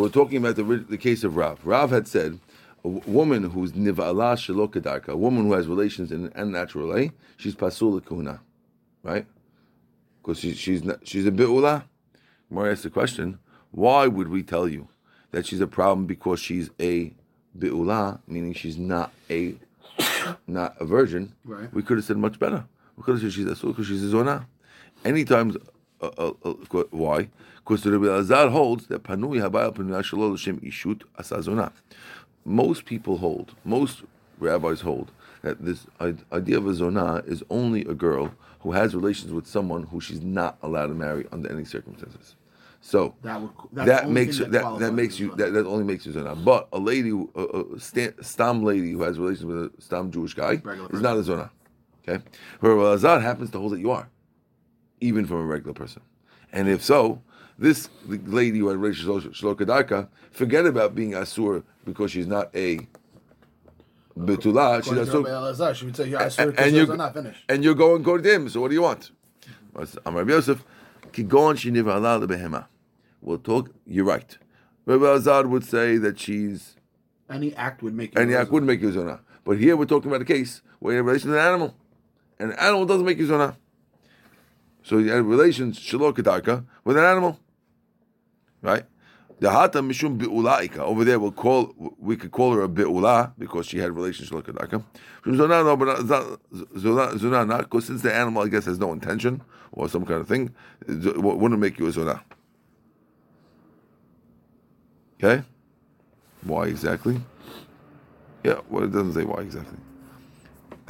So 0.00 0.04
we're 0.04 0.12
talking 0.12 0.38
about 0.38 0.56
the, 0.56 0.62
the 0.62 0.96
case 0.96 1.24
of 1.24 1.36
Rav. 1.36 1.60
Rav 1.62 1.90
had 1.90 2.08
said 2.08 2.40
a 2.82 2.88
woman 2.88 3.50
who's 3.50 3.72
nivala 3.72 4.32
shelo 4.34 5.08
a 5.08 5.14
woman 5.14 5.44
who 5.44 5.52
has 5.52 5.66
relations 5.66 6.10
in 6.10 6.24
an 6.24 6.32
unnatural 6.34 6.88
way, 6.88 7.12
she's 7.36 7.54
pasul 7.54 8.00
kuna, 8.00 8.40
right? 9.02 9.26
Because 10.22 10.38
she, 10.38 10.54
she's 10.54 10.82
not, 10.82 11.06
she's 11.06 11.26
a 11.26 11.30
bi'ula. 11.30 11.84
More 12.48 12.70
asked 12.70 12.84
the 12.84 12.88
question, 12.88 13.40
why 13.72 14.06
would 14.06 14.28
we 14.28 14.42
tell 14.42 14.66
you 14.66 14.88
that 15.32 15.46
she's 15.46 15.60
a 15.60 15.66
problem 15.66 16.06
because 16.06 16.40
she's 16.40 16.70
a 16.80 17.12
bi'ula, 17.58 18.20
meaning 18.26 18.54
she's 18.54 18.78
not 18.78 19.12
a 19.28 19.54
not 20.46 20.80
a 20.80 20.86
virgin? 20.86 21.34
Right. 21.44 21.70
We 21.74 21.82
could 21.82 21.98
have 21.98 22.06
said 22.06 22.16
much 22.16 22.38
better. 22.38 22.64
We 22.96 23.02
could 23.02 23.16
have 23.16 23.20
said 23.20 23.34
she's 23.34 23.44
a 23.44 23.66
because 23.66 23.86
she's 23.86 24.02
a 24.02 24.08
zona. 24.08 24.48
Anytime, 25.04 25.58
uh, 26.02 26.32
uh, 26.44 26.50
uh, 26.50 26.84
why? 26.90 27.28
Because 27.58 27.82
the 27.82 27.92
Rebbe 27.92 28.12
Azar 28.12 28.50
holds 28.50 28.86
that 28.86 29.02
panui 29.02 29.40
habayal 29.40 29.74
panui 29.74 30.02
shalol 30.02 30.32
l'shem 30.32 30.58
ishut 30.60 31.02
asazona 31.18 31.72
most 32.44 32.84
people 32.84 33.18
hold, 33.18 33.54
most 33.64 34.02
rabbis 34.38 34.80
hold, 34.80 35.10
that 35.42 35.64
this 35.64 35.86
idea 36.32 36.58
of 36.58 36.66
a 36.66 36.72
zonah 36.72 37.26
is 37.26 37.42
only 37.50 37.82
a 37.82 37.94
girl 37.94 38.32
who 38.60 38.72
has 38.72 38.94
relations 38.94 39.32
with 39.32 39.46
someone 39.46 39.84
who 39.84 40.00
she's 40.00 40.20
not 40.20 40.58
allowed 40.62 40.88
to 40.88 40.94
marry 40.94 41.26
under 41.32 41.50
any 41.50 41.64
circumstances. 41.64 42.36
So 42.82 43.14
that, 43.22 43.40
would, 43.40 43.50
that 43.72 44.08
makes 44.08 44.38
that, 44.38 44.52
that, 44.52 44.78
that 44.78 44.92
makes 44.92 45.20
you 45.20 45.34
that, 45.36 45.52
that 45.52 45.66
only 45.66 45.84
makes 45.84 46.06
you 46.06 46.12
zonah. 46.12 46.42
But 46.42 46.68
a 46.72 46.78
lady, 46.78 47.10
a, 47.10 47.42
a 47.42 47.80
stam 48.22 48.62
lady 48.62 48.92
who 48.92 49.02
has 49.02 49.18
relations 49.18 49.44
with 49.44 49.56
a 49.56 49.82
stam 49.82 50.10
Jewish 50.10 50.32
guy 50.32 50.52
is 50.90 51.00
not 51.00 51.16
a 51.16 51.20
zonah. 51.20 51.50
Okay, 52.08 52.24
where 52.60 52.72
Azad 52.72 53.20
happens 53.20 53.50
to 53.50 53.58
hold 53.58 53.72
that 53.72 53.80
you 53.80 53.90
are, 53.90 54.08
even 55.00 55.26
from 55.26 55.38
a 55.38 55.44
regular 55.44 55.74
person, 55.74 56.02
and 56.52 56.68
if 56.68 56.82
so, 56.82 57.22
this 57.58 57.88
lady 58.08 58.58
who 58.58 58.68
had 58.68 58.78
relations 58.78 59.24
shlokadarka, 59.38 60.08
forget 60.30 60.66
about 60.66 60.94
being 60.94 61.12
asur 61.12 61.62
because 61.84 62.10
she's 62.10 62.26
not 62.26 62.54
a 62.54 62.78
betula. 64.18 64.82
She's 64.82 64.94
asur. 64.94 65.74
She 65.74 65.84
would 65.84 65.96
say 65.96 66.08
you're 66.08 66.20
asur 66.20 66.58
and 66.58 66.74
you're 66.74 66.96
not 66.96 67.14
finished. 67.14 67.44
And 67.48 67.62
you're 67.62 67.74
going 67.74 68.02
go 68.02 68.16
to 68.16 68.34
him. 68.34 68.48
So 68.48 68.60
what 68.60 68.68
do 68.68 68.74
you 68.74 68.82
want? 68.82 69.10
Amar 70.06 70.28
Yosef, 70.28 70.64
kigon 71.12 71.56
shinivala 71.56 72.26
lebehema. 72.26 72.66
We'll 73.20 73.38
talk. 73.38 73.70
You're 73.86 74.06
right. 74.06 74.38
Rabbi 74.86 75.04
Azad 75.04 75.48
would 75.48 75.64
say 75.64 75.98
that 75.98 76.18
she's 76.18 76.76
any 77.28 77.54
act 77.54 77.82
would 77.82 77.94
make 77.94 78.14
you 78.14 78.20
any 78.20 78.34
act 78.34 78.50
would 78.50 78.64
make 78.64 78.80
you 78.80 78.90
zona. 78.90 79.20
But 79.44 79.58
here 79.58 79.76
we're 79.76 79.84
talking 79.84 80.10
about 80.10 80.22
a 80.22 80.24
case 80.24 80.62
where 80.78 80.94
you 80.94 80.96
have 80.98 81.06
relation 81.06 81.30
to 81.30 81.38
an 81.38 81.46
animal, 81.46 81.76
and 82.38 82.52
an 82.52 82.58
animal 82.58 82.86
doesn't 82.86 83.04
make 83.04 83.18
you 83.18 83.26
zona. 83.26 83.56
So 84.82 84.98
you 84.98 85.10
have 85.10 85.26
relations 85.26 85.78
shalok 85.78 86.64
with 86.84 86.96
an 86.96 87.04
animal 87.04 87.38
right? 88.62 88.84
The 89.40 89.50
hata 89.50 89.80
mishum 89.80 90.18
bi'ulaika. 90.18 90.78
Over 90.78 91.04
there, 91.04 91.18
we'll 91.18 91.32
call 91.32 91.72
we 91.98 92.16
could 92.16 92.30
call 92.30 92.52
her 92.52 92.62
a 92.62 92.68
bi'ula 92.68 93.32
because 93.38 93.66
she 93.66 93.78
had 93.78 93.92
relations 93.92 94.30
with 94.30 94.46
kadaka. 94.46 94.84
Zuna 95.24 95.64
no, 95.64 95.76
but 95.76 95.98
zuna 96.04 97.46
not 97.46 97.58
because 97.60 97.86
since 97.86 98.02
the 98.02 98.14
animal 98.14 98.42
I 98.42 98.48
guess 98.48 98.66
has 98.66 98.78
no 98.78 98.92
intention 98.92 99.42
or 99.72 99.88
some 99.88 100.04
kind 100.04 100.20
of 100.20 100.28
thing, 100.28 100.54
wouldn't 100.86 101.60
make 101.60 101.78
you 101.78 101.86
a 101.86 101.90
zuna. 101.90 102.20
Okay, 105.22 105.42
why 106.42 106.66
exactly? 106.66 107.20
Yeah, 108.44 108.60
well, 108.68 108.84
it 108.84 108.92
doesn't 108.92 109.12
say 109.12 109.24
why 109.24 109.42
exactly. 109.42 109.78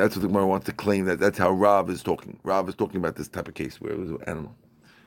That's 0.01 0.17
what 0.17 0.23
the 0.23 0.29
Gemara 0.29 0.47
wants 0.47 0.65
to 0.65 0.73
claim 0.73 1.05
that 1.05 1.21
that's 1.21 1.37
how 1.37 1.51
Rav 1.51 1.91
is 1.91 2.03
talking. 2.03 2.41
Rav 2.43 2.67
is 2.71 2.75
talking 2.75 2.97
about 2.97 3.17
this 3.17 3.29
type 3.29 3.49
of 3.49 3.55
case 3.55 3.81
where 3.83 3.93
it 3.93 3.99
was 3.99 4.11
an 4.11 4.23
animal. 4.27 4.57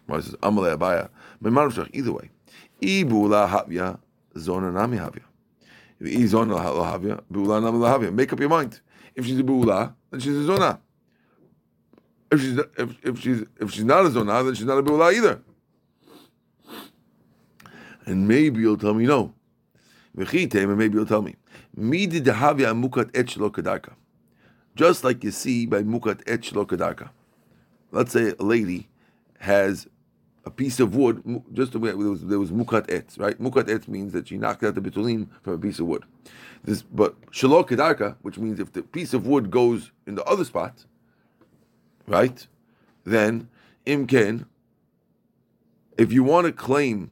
Gemara 0.05 0.21
says, 0.21 0.35
Amalei 0.35 0.77
Abaye. 0.77 1.89
Either 1.93 2.11
way. 2.11 2.29
Ibula 2.79 3.49
havya, 3.49 3.97
zona 4.37 4.71
nami 4.71 4.97
havya. 4.97 5.23
Zona 6.27 6.55
havya, 6.55 7.21
bula 7.31 7.59
nami 7.59 7.79
havya. 7.79 8.13
Make 8.13 8.31
up 8.33 8.39
your 8.39 8.49
mind. 8.49 8.81
If 9.15 9.25
she's 9.25 9.39
a 9.39 9.43
bula, 9.43 9.95
then 10.11 10.19
she's 10.19 10.35
a 10.35 10.43
zona. 10.43 10.79
If 12.31 12.41
she's 12.41 12.59
if, 12.77 12.97
if 13.03 13.19
she's 13.19 13.43
if 13.59 13.71
she's 13.71 13.83
not 13.85 14.05
a 14.05 14.11
zona, 14.11 14.43
then 14.43 14.53
she's 14.53 14.65
not 14.65 14.77
a 14.77 14.83
bula 14.83 15.11
either. 15.11 15.41
And 18.05 18.27
maybe 18.27 18.59
you'll 18.59 18.77
tell 18.77 18.93
me 18.93 19.05
no. 19.05 19.33
Maybe 20.13 20.93
you'll 20.93 21.05
tell 21.07 21.23
me. 21.23 21.35
Midi 21.75 22.21
dehavya 22.21 22.79
mukat 22.79 23.09
et 23.15 23.27
kadarka. 23.27 23.93
Just 24.75 25.03
like 25.03 25.23
you 25.23 25.31
see 25.31 25.65
by 25.65 25.83
mukat 25.83 26.21
et 26.25 26.41
kadarka. 26.41 27.09
Let's 27.91 28.11
say 28.11 28.33
a 28.39 28.43
lady 28.43 28.89
has 29.39 29.87
a 30.45 30.51
piece 30.51 30.79
of 30.79 30.95
wood, 30.95 31.43
just 31.53 31.71
the 31.71 31.79
way 31.79 31.89
there 31.89 31.97
was, 31.97 32.25
there 32.25 32.39
was 32.39 32.51
mukat 32.51 32.87
etz, 32.87 33.19
right? 33.19 33.39
Mukat 33.39 33.65
etz 33.67 33.87
means 33.87 34.13
that 34.13 34.27
she 34.27 34.37
knocked 34.37 34.63
out 34.63 34.75
the 34.75 34.81
betulim 34.81 35.27
from 35.41 35.53
a 35.53 35.57
piece 35.57 35.79
of 35.79 35.85
wood. 35.85 36.03
This, 36.63 36.81
but 36.81 37.19
shalok 37.31 37.69
kedarka, 37.69 38.15
which 38.21 38.37
means 38.37 38.59
if 38.59 38.73
the 38.73 38.81
piece 38.81 39.13
of 39.13 39.27
wood 39.27 39.51
goes 39.51 39.91
in 40.07 40.15
the 40.15 40.23
other 40.23 40.43
spot, 40.43 40.85
right? 42.07 42.45
Then 43.05 43.49
imken, 43.85 44.47
if 45.97 46.11
you 46.11 46.23
want 46.23 46.47
to 46.47 46.51
claim, 46.51 47.11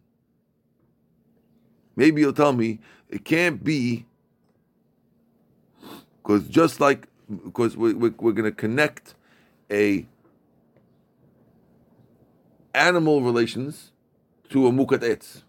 maybe 1.95 2.21
you'll 2.21 2.33
tell 2.33 2.53
me 2.53 2.79
it 3.09 3.23
can't 3.23 3.63
be 3.63 4.05
because 6.23 6.47
just 6.47 6.79
like 6.79 7.07
because 7.31 7.77
we, 7.77 7.93
we, 7.93 8.09
we're 8.09 8.31
going 8.31 8.49
to 8.49 8.51
connect 8.51 9.15
a 9.69 10.05
animal 12.73 13.21
relations 13.21 13.91
to 14.49 14.67
a 14.67 14.71
mukat 14.71 14.99
etz, 14.99 15.43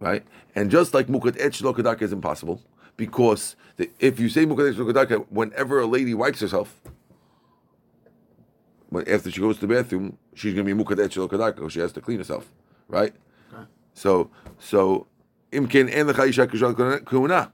right? 0.00 0.24
And 0.54 0.70
just 0.70 0.94
like 0.94 1.06
mukat 1.06 1.38
etz 1.38 1.62
shlo 1.62 2.02
is 2.02 2.12
impossible, 2.12 2.62
because 2.96 3.56
the, 3.76 3.90
if 3.98 4.20
you 4.20 4.28
say 4.28 4.46
mukat 4.46 4.72
etz 4.72 4.76
shlo 4.76 5.26
whenever 5.30 5.80
a 5.80 5.86
lady 5.86 6.14
wipes 6.14 6.40
herself, 6.40 6.80
when, 8.90 9.08
after 9.08 9.30
she 9.30 9.40
goes 9.40 9.56
to 9.56 9.66
the 9.66 9.74
bathroom, 9.74 10.18
she's 10.34 10.54
going 10.54 10.66
to 10.66 10.74
be 10.74 10.84
mukat 10.84 10.98
etz 10.98 11.56
because 11.56 11.72
she 11.72 11.80
has 11.80 11.92
to 11.92 12.00
clean 12.00 12.18
herself, 12.18 12.50
right? 12.88 13.14
Okay. 13.52 13.64
So, 13.94 14.30
so 14.58 15.06
imkin 15.52 15.90
and 15.92 16.08
the 16.08 16.14
chayisha 16.14 16.46
kishal 16.46 16.76
kuna 17.06 17.50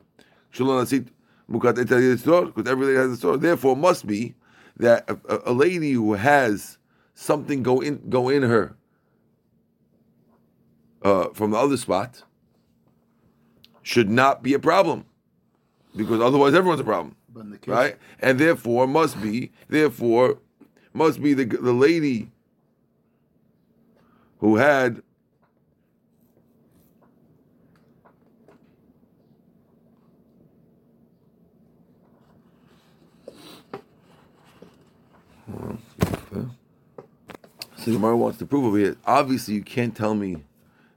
mukat 1.50 1.76
because 1.76 2.66
every 2.70 2.86
lady 2.86 2.98
has 2.98 3.12
a 3.12 3.16
store. 3.16 3.36
Therefore, 3.36 3.76
must 3.76 4.06
be 4.06 4.34
that 4.78 5.08
a, 5.08 5.40
a 5.46 5.52
lady 5.52 5.92
who 5.92 6.14
has 6.14 6.78
something 7.14 7.62
go 7.62 7.80
in 7.80 8.08
go 8.08 8.28
in 8.28 8.42
her 8.42 8.74
uh, 11.02 11.28
from 11.34 11.50
the 11.50 11.56
other 11.58 11.76
spot 11.76 12.22
should 13.82 14.08
not 14.10 14.42
be 14.42 14.54
a 14.54 14.58
problem. 14.58 15.04
because 15.96 16.20
otherwise 16.20 16.54
everyone's 16.54 16.80
a 16.80 16.84
problem, 16.84 17.16
But 17.28 17.40
in 17.40 17.50
the 17.50 17.58
case, 17.58 17.72
right? 17.72 17.96
And 18.20 18.38
therefore 18.38 18.86
must 18.86 19.20
be, 19.20 19.52
therefore 19.68 20.38
must 20.94 21.22
be 21.22 21.34
the 21.34 21.44
the 21.44 21.72
lady 21.72 22.30
who 24.40 24.56
had 24.56 25.02
So 37.82 37.90
the 37.90 37.96
Gemara 37.96 38.16
wants 38.16 38.38
to 38.38 38.46
prove 38.46 38.64
over 38.64 38.78
here. 38.78 38.96
Obviously, 39.06 39.54
you 39.54 39.62
can't 39.62 39.96
tell 39.96 40.14
me 40.14 40.36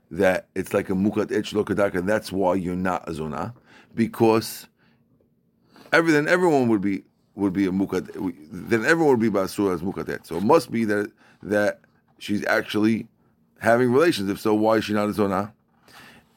that 0.08 0.46
it's 0.54 0.72
like 0.72 0.88
a 0.88 0.92
mukat 0.92 1.36
etch 1.36 1.52
lokadaka, 1.52 1.96
and 1.96 2.08
that's 2.08 2.30
why 2.30 2.54
you're 2.54 2.76
not 2.76 3.08
a 3.08 3.12
zona, 3.12 3.54
because 3.92 4.68
everything 5.92 6.28
everyone 6.28 6.68
would 6.68 6.80
be 6.80 7.02
would 7.34 7.52
be 7.52 7.66
a 7.66 7.72
mukat. 7.72 8.08
Then 8.52 8.84
everyone 8.84 9.18
would 9.18 9.20
be 9.20 9.36
basura 9.36 9.74
as 9.74 9.80
mukat 9.80 10.24
So 10.24 10.36
it 10.36 10.44
must 10.44 10.70
be 10.70 10.84
that 10.84 11.10
that 11.42 11.80
she's 12.20 12.44
actually 12.46 13.08
having 13.58 13.92
relations. 13.92 14.30
If 14.30 14.38
so, 14.38 14.54
why 14.54 14.76
is 14.76 14.84
she 14.84 14.92
not 14.92 15.08
a 15.08 15.12
zona? 15.12 15.54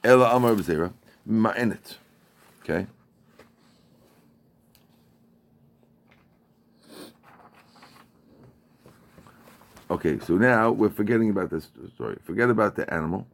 Ella 0.03 0.35
amar 0.35 0.55
b'zera 0.55 0.91
ma'enet. 1.29 1.97
Okay. 2.63 2.87
Okay, 9.91 10.19
so 10.19 10.35
now 10.35 10.71
we're 10.71 10.91
forgetting 10.91 11.31
about 11.31 11.49
this 11.49 11.69
story. 11.95 12.17
Forget 12.23 12.51
about 12.51 12.75
the 12.75 12.91
animal. 12.93 13.27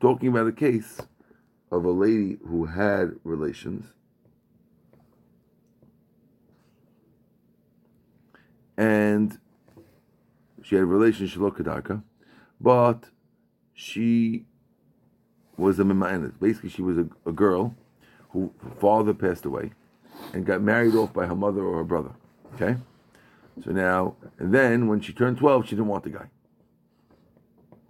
Talking 0.00 0.28
about 0.28 0.46
a 0.46 0.52
case 0.52 0.98
of 1.70 1.84
a 1.84 1.90
lady 1.90 2.38
who 2.46 2.64
had 2.64 3.16
relations. 3.22 3.92
And 8.78 9.38
she 10.62 10.76
had 10.76 10.84
a 10.84 10.86
relations 10.86 11.34
shalokadaka, 11.34 12.02
but 12.60 13.04
she 13.74 14.46
was 15.58 15.78
a 15.78 15.82
mimanet. 15.82 16.40
Basically, 16.40 16.70
she 16.70 16.80
was 16.80 16.96
a, 16.96 17.08
a 17.26 17.32
girl 17.32 17.74
who 18.30 18.52
her 18.62 18.70
father 18.80 19.12
passed 19.12 19.44
away 19.44 19.72
and 20.32 20.46
got 20.46 20.62
married 20.62 20.94
off 20.94 21.12
by 21.12 21.26
her 21.26 21.34
mother 21.34 21.62
or 21.62 21.78
her 21.78 21.84
brother. 21.84 22.12
Okay? 22.54 22.76
So 23.64 23.72
now, 23.72 24.16
and 24.38 24.54
then 24.54 24.86
when 24.88 25.00
she 25.00 25.12
turned 25.12 25.38
12, 25.38 25.66
she 25.66 25.70
didn't 25.70 25.88
want 25.88 26.04
the 26.04 26.10
guy. 26.10 26.26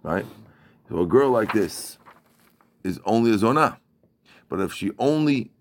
Right? 0.03 0.25
So 0.87 0.99
a 0.99 1.05
girl 1.05 1.29
like 1.29 1.53
this 1.53 1.97
is 2.83 2.99
only 3.05 3.31
a 3.31 3.37
zona. 3.37 3.79
But 4.47 4.59
if 4.59 4.73
she 4.73 4.91
only, 4.97 5.51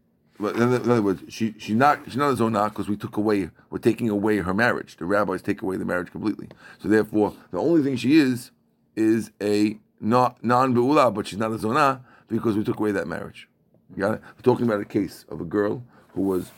in 0.41 0.73
other 0.73 1.03
words, 1.03 1.23
she 1.29 1.55
she's 1.59 1.77
not 1.77 2.01
she's 2.07 2.17
not 2.17 2.33
a 2.33 2.37
zona 2.37 2.69
because 2.71 2.89
we 2.89 2.97
took 2.97 3.17
away 3.17 3.51
we're 3.71 3.79
taking 3.79 4.09
away 4.09 4.39
her 4.39 4.55
marriage. 4.55 4.97
The 4.97 5.05
rabbis 5.05 5.43
take 5.43 5.61
away 5.61 5.77
the 5.77 5.85
marriage 5.85 6.11
completely. 6.11 6.49
So 6.79 6.89
therefore, 6.89 7.35
the 7.51 7.59
only 7.59 7.83
thing 7.83 7.97
she 7.97 8.17
is 8.17 8.51
is 8.97 9.31
a 9.43 9.79
not 10.01 10.43
non 10.43 10.75
beula, 10.75 11.13
but 11.13 11.27
she's 11.27 11.39
not 11.39 11.53
a 11.53 11.59
zona 11.59 12.03
because 12.29 12.57
we 12.57 12.65
took 12.65 12.79
away 12.79 12.93
that 12.93 13.07
marriage. 13.07 13.49
You 13.95 14.03
got 14.03 14.15
it? 14.15 14.23
We're 14.37 14.43
talking 14.43 14.67
about 14.67 14.81
a 14.81 14.85
case 14.85 15.25
of 15.29 15.41
a 15.41 15.45
girl 15.45 15.83
who 16.15 16.23
was 16.23 16.51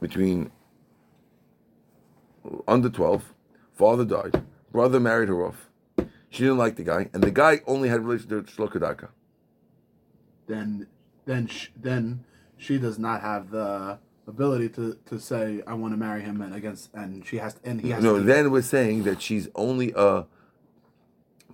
between 0.00 0.50
under 2.66 2.88
12, 2.88 3.34
father 3.74 4.04
died, 4.04 4.42
brother 4.72 5.00
married 5.00 5.28
her 5.28 5.44
off. 5.46 5.68
She 6.30 6.44
didn't 6.44 6.58
like 6.58 6.76
the 6.76 6.84
guy, 6.84 7.10
and 7.12 7.22
the 7.22 7.30
guy 7.30 7.60
only 7.66 7.88
had 7.88 8.04
relations 8.04 8.28
to 8.28 8.42
Shlokadaka. 8.42 9.08
then 10.46 10.86
then 11.26 11.46
sh- 11.46 11.68
then 11.76 12.24
she 12.56 12.78
does 12.78 12.98
not 12.98 13.20
have 13.20 13.50
the 13.50 13.98
ability 14.26 14.68
to, 14.70 14.96
to 15.06 15.18
say 15.18 15.62
I 15.66 15.74
want 15.74 15.92
to 15.92 15.96
marry 15.96 16.22
him 16.22 16.40
and 16.40 16.54
against 16.54 16.90
and 16.94 17.24
she 17.26 17.38
has 17.38 17.54
to, 17.54 17.60
and 17.68 17.80
he 17.80 17.90
has 17.90 18.02
No, 18.02 18.18
to 18.18 18.22
then 18.24 18.50
we're 18.50 18.62
saying 18.62 19.02
that 19.04 19.20
she's 19.22 19.48
only 19.54 19.92
a 19.96 20.26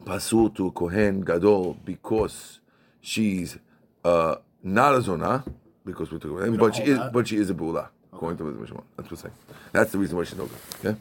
pasul 0.05 0.51
to 0.51 0.67
a 0.69 0.71
kohen 0.73 1.23
gadol 1.23 1.75
because 1.85 2.61
she's 3.01 3.59
uh, 4.05 4.37
not 4.63 4.95
a 4.95 5.01
zona 5.03 5.45
because 5.85 6.11
we 6.13 6.19
took 6.19 6.31
away, 6.33 6.47
don't 6.47 6.57
but 6.59 6.75
she 6.75 6.83
is, 6.85 6.99
that? 6.99 7.13
but 7.13 7.29
she 7.29 7.37
is 7.37 7.51
a 7.51 7.55
bula 7.55 7.91
according 8.17 8.39
to 8.39 8.45
the 8.45 8.59
Mishnah. 8.59 8.83
That's 8.97 9.11
what 9.11 9.21
saying. 9.21 9.35
That's 9.73 9.93
the 9.93 9.99
reason 9.99 10.17
why 10.17 10.25
she's 10.25 10.39
no 10.39 10.47
good. 10.47 10.59
Okay. 10.85 10.97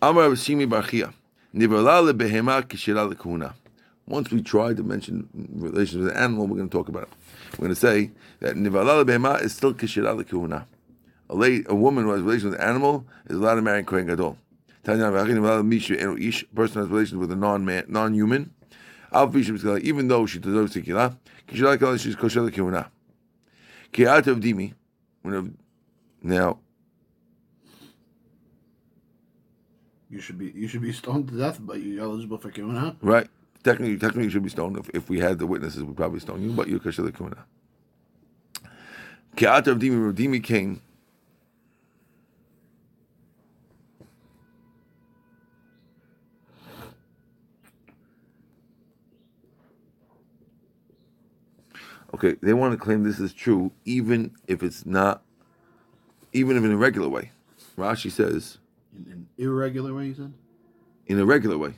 Amar 0.00 0.30
Shimi 0.30 0.68
bar 0.68 0.82
Chiya, 0.82 1.12
Nivala 1.54 2.12
lebehema 2.12 2.62
kishira 2.62 3.12
lekuna. 3.12 3.54
Once 4.06 4.30
we 4.30 4.42
try 4.42 4.74
to 4.74 4.82
mention 4.82 5.28
relations 5.54 6.02
with 6.02 6.10
an 6.10 6.16
animal, 6.16 6.46
we're 6.46 6.56
going 6.56 6.68
to 6.68 6.76
talk 6.76 6.88
about 6.88 7.04
it. 7.04 7.08
We're 7.52 7.66
going 7.66 7.74
to 7.74 7.80
say 7.80 8.10
that 8.40 8.56
nivala 8.56 9.04
lebehema 9.04 9.42
is 9.42 9.54
still 9.54 9.74
kishira 9.74 10.16
lekuna. 10.20 10.64
A 11.30 11.34
lady, 11.36 11.64
a 11.68 11.74
woman 11.74 12.04
who 12.04 12.10
has 12.10 12.22
relations 12.22 12.52
with 12.52 12.60
an 12.60 12.68
animal 12.68 13.06
is 13.26 13.36
allowed 13.36 13.54
to 13.56 13.62
marry 13.62 13.80
a 13.80 13.84
kohen 13.84 14.06
gadol. 14.06 14.36
Tanya 14.82 15.04
ish. 16.18 16.44
Person 16.54 16.82
has 16.82 16.90
relations 16.90 17.18
with 17.18 17.30
a 17.30 17.36
non-human. 17.36 18.50
Al 19.12 19.28
fishim 19.28 19.58
tzikala, 19.58 19.80
even 19.80 20.08
though 20.08 20.26
she 20.26 20.38
deserves 20.38 20.74
lekuna 20.74 21.98
she's 22.00 22.16
kosher 22.16 22.40
lekuna. 22.40 22.88
Ki'at 23.92 24.26
of 24.26 24.40
dimi. 24.40 24.74
When 25.22 25.56
Now, 26.22 26.60
you 30.08 30.20
should 30.20 30.38
be 30.38 30.52
you 30.54 30.68
should 30.68 30.82
be 30.82 30.92
stoned 30.92 31.28
to 31.28 31.38
death, 31.38 31.58
but 31.60 31.80
you're 31.80 32.04
eligible 32.04 32.38
for 32.38 32.50
kibbutz. 32.50 32.96
Right. 33.02 33.28
Technically, 33.64 33.96
technically, 33.96 34.24
you 34.24 34.30
should 34.30 34.42
be 34.42 34.50
stoned. 34.50 34.76
If, 34.76 34.90
if 34.90 35.08
we 35.08 35.20
had 35.20 35.38
the 35.38 35.46
witnesses, 35.46 35.82
we'd 35.84 35.96
probably 35.96 36.20
stone 36.20 36.42
you, 36.42 36.52
but 36.52 36.68
you're 36.68 36.80
kasher 36.80 37.04
l'kumina. 37.04 37.38
Ke'at 39.36 39.66
of 39.66 39.78
Dimi, 39.78 40.12
Dimi 40.12 40.42
came. 40.42 40.80
Okay, 52.14 52.36
they 52.42 52.52
want 52.52 52.72
to 52.72 52.78
claim 52.78 53.04
this 53.04 53.18
is 53.18 53.32
true, 53.32 53.72
even 53.84 54.32
if 54.46 54.62
it's 54.62 54.84
not, 54.84 55.22
even 56.32 56.56
if 56.56 56.64
in 56.64 56.72
a 56.72 56.76
regular 56.76 57.08
way. 57.08 57.30
Rashi 57.76 58.10
says, 58.10 58.58
In 58.94 59.10
an 59.12 59.28
irregular 59.38 59.94
way, 59.94 60.06
you 60.06 60.14
said. 60.14 60.32
in 61.06 61.18
a 61.18 61.24
regular 61.24 61.58
way. 61.58 61.74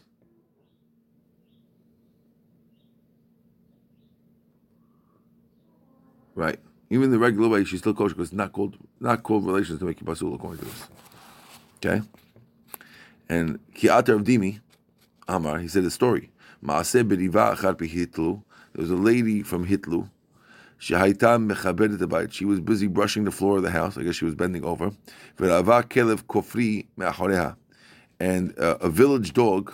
Right. 6.35 6.59
Even 6.91 7.11
the 7.11 7.19
regular 7.19 7.49
way, 7.49 7.65
she's 7.65 7.81
still 7.81 7.95
kosher 7.95 8.15
because 8.15 8.29
it's 8.29 8.37
not 8.37 8.53
called 8.53 8.77
not 9.01 9.23
called 9.23 9.47
relations 9.47 9.79
to 9.79 9.85
make 9.85 10.01
you 10.01 10.07
basul 10.07 10.35
according 10.35 10.59
to 10.61 10.65
this. 10.65 10.89
Okay. 11.85 12.03
And 13.29 13.59
Kiata 13.75 14.11
of 14.15 14.25
Dimi, 14.25 14.61
Amar, 15.29 15.59
he 15.59 15.69
said 15.69 15.85
a 15.85 15.91
story. 15.91 16.31
Maaseh 16.65 17.07
beriva 17.09 17.57
achar 17.57 17.75
Hitlu. 17.77 18.43
There 18.73 18.83
was 18.83 18.91
a 18.91 18.97
lady 18.97 19.43
from 19.43 19.67
Hitlu. 19.67 20.11
She 20.85 22.45
was 22.45 22.61
busy 22.61 22.87
brushing 22.89 23.25
the 23.25 23.31
floor 23.31 23.57
of 23.57 23.63
the 23.63 23.71
house. 23.71 23.97
I 23.97 24.03
guess 24.03 24.17
she 24.17 24.27
was 24.27 24.35
bending 24.35 24.65
over. 24.65 24.91
And 28.21 28.59
uh, 28.59 28.77
a 28.81 28.91
village 28.91 29.33
dog 29.33 29.73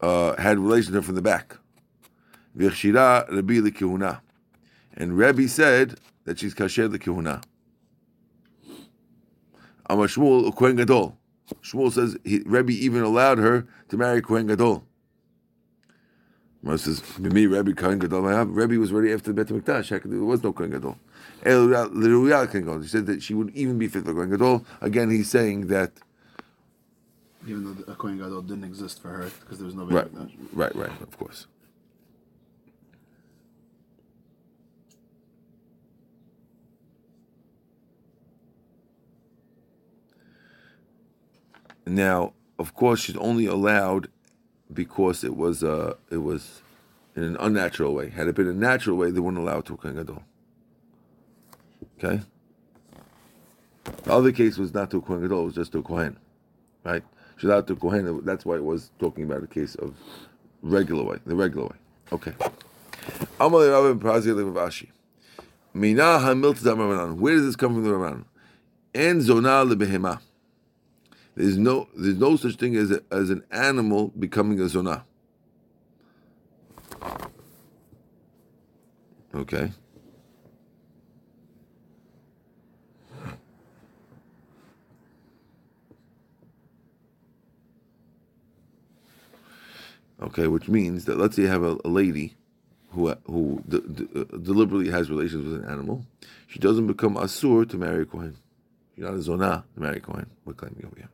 uh, 0.00 0.36
had 0.40 0.58
relations 0.58 0.94
with 0.94 0.94
her 0.96 1.02
from 1.02 1.16
the 1.16 1.22
back. 1.22 1.58
And 4.96 5.18
Rabbi 5.18 5.46
said 5.46 6.00
that 6.24 6.38
she's 6.38 6.54
kasher 6.54 6.88
lekihuna. 6.88 7.44
Amar 9.90 10.06
Shmuel, 10.06 10.56
Kohen 10.56 10.76
Gadol. 10.76 11.18
Shmuel 11.62 11.92
says 11.92 12.16
he, 12.24 12.42
Rebbe 12.46 12.72
even 12.72 13.02
allowed 13.02 13.38
her 13.38 13.66
to 13.88 13.96
marry 13.98 14.22
Kohen 14.22 14.46
Gadol. 14.46 14.86
Mar 16.62 16.76
says, 16.76 17.18
me, 17.18 17.46
Rebbe 17.46 17.72
Kohen 17.72 17.98
Gadol. 17.98 18.26
I 18.28 18.32
have 18.34 18.50
Rebbe 18.50 18.74
was 18.78 18.92
already 18.92 19.12
after 19.12 19.32
the 19.32 19.44
Bet 19.44 19.52
Mikdash. 19.54 19.88
Heck, 19.88 20.02
There 20.02 20.20
was 20.20 20.42
no 20.42 20.52
Kohen 20.52 20.70
Gadol. 20.70 20.98
El 21.44 21.68
Kohen 21.70 22.64
Gadol. 22.64 22.80
He 22.80 22.88
said 22.88 23.06
that 23.06 23.22
she 23.22 23.32
would 23.32 23.50
even 23.54 23.78
be 23.78 23.88
fit 23.88 24.04
for 24.04 24.12
Kohen 24.12 24.30
Gadol. 24.30 24.64
Again, 24.80 25.10
he's 25.10 25.30
saying 25.30 25.68
that 25.68 25.92
Even 27.46 27.64
though 27.64 27.72
the 27.72 27.94
Kohen 27.94 28.18
Gadol 28.18 28.42
didn't 28.42 28.64
exist 28.64 29.00
for 29.00 29.08
her 29.08 29.30
because 29.40 29.58
there 29.58 29.66
was 29.66 29.74
no 29.74 29.86
right, 29.86 30.08
right, 30.52 30.76
right, 30.76 31.00
of 31.00 31.18
course. 31.18 31.46
Now, 41.86 42.34
of 42.58 42.74
course, 42.74 43.00
she's 43.00 43.16
only 43.16 43.46
allowed 43.46 44.08
because 44.72 45.24
it 45.24 45.36
was 45.36 45.62
uh, 45.64 45.94
it 46.10 46.18
was 46.18 46.62
in 47.16 47.22
an 47.22 47.36
unnatural 47.40 47.94
way. 47.94 48.10
Had 48.10 48.28
it 48.28 48.34
been 48.34 48.48
a 48.48 48.52
natural 48.52 48.96
way, 48.96 49.10
they 49.10 49.20
wouldn't 49.20 49.42
allow 49.42 49.58
it 49.58 49.66
to 49.66 49.76
Kohen 49.76 49.96
Gadol. 49.96 50.22
Okay. 51.98 52.20
The 54.04 54.12
other 54.12 54.32
case 54.32 54.58
was 54.58 54.72
not 54.72 54.90
to 54.92 55.00
Kohen 55.00 55.22
Gadol; 55.22 55.42
it 55.42 55.44
was 55.46 55.54
just 55.54 55.72
to 55.72 55.82
Kohen, 55.82 56.16
right? 56.84 57.02
Allowed 57.42 57.66
to 57.68 57.76
Kohen. 57.76 58.22
That's 58.24 58.44
why 58.44 58.56
it 58.56 58.64
was 58.64 58.90
talking 58.98 59.24
about 59.24 59.42
a 59.42 59.46
case 59.46 59.74
of 59.76 59.94
regular 60.60 61.02
way, 61.02 61.18
the 61.24 61.34
regular 61.34 61.68
way. 61.68 61.76
Okay. 62.12 62.32
Amalei 63.38 63.72
Rabbi 63.72 63.98
Pazi 64.06 64.26
Levashi. 64.26 64.88
Mina 65.72 66.02
Rabbanan. 66.02 67.16
Where 67.16 67.34
does 67.34 67.46
this 67.46 67.56
come 67.56 67.74
from 67.74 67.84
the 67.84 67.90
Rabbanan? 67.90 68.24
En 68.94 69.20
zona 69.22 69.64
lebehema. 69.64 70.20
There's 71.40 71.56
no 71.56 71.88
there's 71.96 72.18
no 72.18 72.36
such 72.36 72.56
thing 72.56 72.76
as 72.76 72.90
a, 72.90 73.02
as 73.10 73.30
an 73.30 73.44
animal 73.50 74.12
becoming 74.18 74.60
a 74.60 74.68
zona. 74.68 75.06
Okay. 79.34 79.72
Okay, 90.20 90.46
which 90.46 90.68
means 90.68 91.06
that 91.06 91.18
let's 91.18 91.36
say 91.36 91.42
you 91.42 91.48
have 91.48 91.62
a, 91.62 91.78
a 91.86 91.88
lady 91.88 92.34
who 92.90 93.14
who 93.26 93.62
de- 93.66 93.80
de- 93.80 94.20
uh, 94.20 94.24
deliberately 94.36 94.90
has 94.90 95.08
relations 95.10 95.46
with 95.46 95.64
an 95.64 95.70
animal, 95.70 96.04
she 96.48 96.58
doesn't 96.58 96.86
become 96.86 97.14
asur 97.14 97.66
to 97.70 97.78
marry 97.78 98.02
a 98.02 98.04
kohen. 98.04 98.36
She's 98.94 99.04
not 99.04 99.14
a 99.14 99.22
zona 99.22 99.64
to 99.74 99.80
marry 99.80 99.96
a 99.96 100.00
kohen. 100.00 100.28
We're 100.44 100.52
claiming 100.52 100.84
over 100.84 100.96
here. 100.96 101.08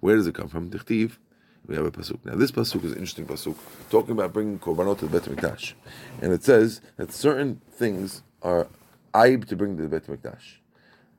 Where 0.00 0.16
does 0.16 0.26
it 0.26 0.34
come 0.34 0.48
from? 0.48 0.70
Dichtiv. 0.70 1.18
We 1.66 1.74
have 1.74 1.84
a 1.84 1.90
pasuk. 1.90 2.24
Now 2.24 2.36
this 2.36 2.52
pasuk 2.52 2.84
is 2.84 2.92
an 2.92 2.98
interesting 2.98 3.26
pasuk, 3.26 3.56
talking 3.90 4.12
about 4.12 4.32
bringing 4.32 4.58
korbanot 4.58 4.98
to 4.98 5.06
the 5.06 5.20
Bet 5.20 5.28
Mikdash, 5.28 5.72
and 6.22 6.32
it 6.32 6.44
says 6.44 6.80
that 6.96 7.12
certain 7.12 7.60
things 7.70 8.22
are 8.40 8.68
aib 9.14 9.46
to 9.46 9.56
bring 9.56 9.76
to 9.76 9.82
the 9.82 9.88
Bet 9.88 10.06
Mikdash. 10.06 10.58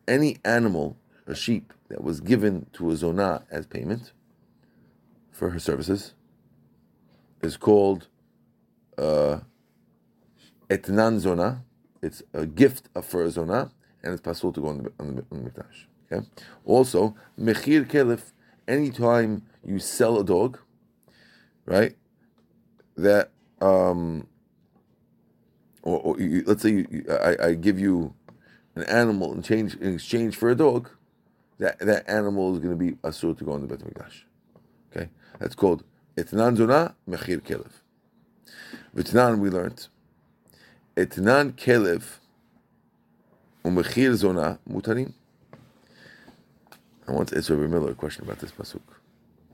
Any 0.08 0.38
animal, 0.46 0.96
a 1.26 1.36
sheep 1.36 1.74
that 1.90 2.02
was 2.02 2.22
given 2.22 2.68
to 2.74 2.92
a 2.92 2.94
zonah 2.94 3.44
as 3.52 3.68
payment 3.68 4.14
for 5.32 5.50
her 5.50 5.60
services, 5.60 6.14
is 7.42 7.58
called 7.58 8.08
uh, 8.98 9.40
etnan 10.70 11.20
zona. 11.20 11.64
It's 12.02 12.24
a 12.34 12.46
gift 12.46 12.88
for 13.04 13.26
a 13.26 13.28
zonah, 13.28 13.72
and 14.02 14.14
it's 14.14 14.22
pasul 14.22 14.54
to 14.54 14.62
go 14.62 14.68
on 14.68 14.84
the, 14.84 14.92
on 14.98 15.16
the, 15.18 15.26
on 15.30 15.44
the 15.44 15.50
mikdash. 15.50 15.86
Okay. 16.10 16.26
Also, 16.64 17.16
mechir 17.38 17.86
kelev. 17.86 18.22
Anytime 18.68 19.44
you 19.66 19.80
sell 19.80 20.20
a 20.20 20.24
dog, 20.24 20.60
right? 21.66 21.96
That 22.96 23.32
um, 23.62 24.28
or, 25.84 26.00
or 26.00 26.20
you, 26.20 26.44
let's 26.46 26.64
say 26.64 26.86
you, 26.90 27.06
I, 27.10 27.48
I 27.48 27.54
give 27.54 27.80
you 27.80 28.14
an 28.76 28.84
animal 28.84 29.34
in 29.34 29.42
change 29.42 29.76
in 29.76 29.94
exchange 29.94 30.36
for 30.36 30.50
a 30.50 30.56
dog, 30.56 30.90
that 31.60 31.80
that 31.80 32.10
animal 32.10 32.54
is 32.54 32.60
going 32.60 32.78
to 32.78 32.86
be 32.86 32.92
asur 32.98 33.38
to 33.38 33.44
go 33.44 33.54
on 33.54 33.62
the 33.62 33.68
bet 33.68 33.80
mikdash. 33.80 34.24
Okay, 34.92 35.10
that's 35.40 35.56
called 35.56 35.84
etnan 36.16 36.58
zona 36.58 36.96
mechir 37.10 37.42
kelev. 37.42 37.72
V'tnan 38.96 39.40
we 39.40 39.50
learned 39.50 39.88
etnan 40.96 41.54
kelev 41.54 42.20
umechir 43.64 44.14
zona 44.16 44.60
mutarim. 44.70 45.14
I 47.08 47.12
want 47.12 47.30
to 47.30 47.38
ask 47.38 47.50
Rabbi 47.50 47.68
Miller 47.68 47.92
a 47.92 47.96
question 47.96 48.26
about 48.26 48.40
this 48.40 48.52
pasuk. 48.52 48.82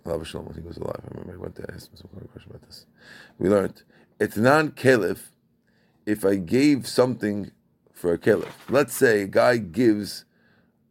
Allah 0.05 0.25
Shalom, 0.25 0.47
when 0.47 0.55
he 0.55 0.61
was 0.61 0.77
alive. 0.77 0.99
I 1.03 1.07
remember 1.11 1.33
I 1.33 1.37
went 1.37 1.55
to 1.55 1.73
ask 1.73 1.89
him 1.89 1.97
some 1.97 2.09
question 2.27 2.51
about 2.51 2.63
this. 2.63 2.85
We 3.37 3.49
learned 3.49 3.83
etnan 4.19 4.71
kelev. 4.71 5.19
If 6.05 6.25
I 6.25 6.35
gave 6.35 6.87
something 6.87 7.51
for 7.93 8.13
a 8.13 8.17
kelev, 8.17 8.51
let's 8.69 8.93
say 8.93 9.21
a 9.21 9.27
guy 9.27 9.57
gives 9.57 10.25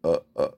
a, 0.03 0.21
a 0.37 0.51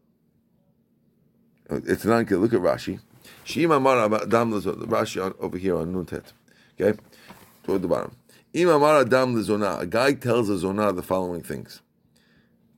it's 1.70 2.04
not 2.04 2.30
Look 2.30 2.52
at 2.52 2.60
Rashi. 2.60 3.00
Shima 3.44 3.80
Mara 3.80 4.08
Dam 4.26 4.52
Rashi 4.52 5.34
over 5.40 5.58
here 5.58 5.76
on 5.76 5.92
Nuntet. 5.94 6.32
Okay, 6.80 6.98
toward 7.62 7.82
the 7.82 7.88
bottom. 7.88 8.14
Ima 8.52 8.78
Mara 8.78 9.04
Dam 9.04 9.42
Zona. 9.42 9.78
A 9.78 9.86
guy 9.86 10.12
tells 10.12 10.48
a 10.48 10.58
Zona 10.58 10.92
the 10.92 11.02
following 11.02 11.42
things. 11.42 11.80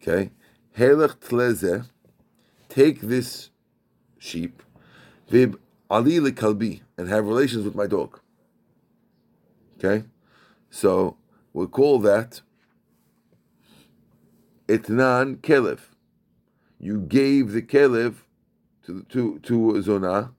Okay, 0.01 0.31
Helech 0.77 1.17
Tleze. 1.17 1.87
Take 2.77 3.01
this 3.01 3.49
sheep, 4.19 4.63
Vib 5.31 5.57
Ali 5.89 6.21
Kalbi, 6.33 6.83
and 6.99 7.09
have 7.09 7.25
relations 7.25 7.65
with 7.65 7.75
my 7.75 7.87
dog. 7.87 8.21
Okay, 9.79 10.05
so 10.69 11.17
we'll 11.55 11.69
call 11.69 11.99
that 12.01 12.43
Itnan 14.69 15.39
Kelev. 15.39 15.79
You 16.79 17.01
gave 17.01 17.53
the 17.53 17.63
Kelev 17.63 18.17
to 18.85 19.07
to 19.09 19.39
to 19.39 19.81
zona. 19.81 20.35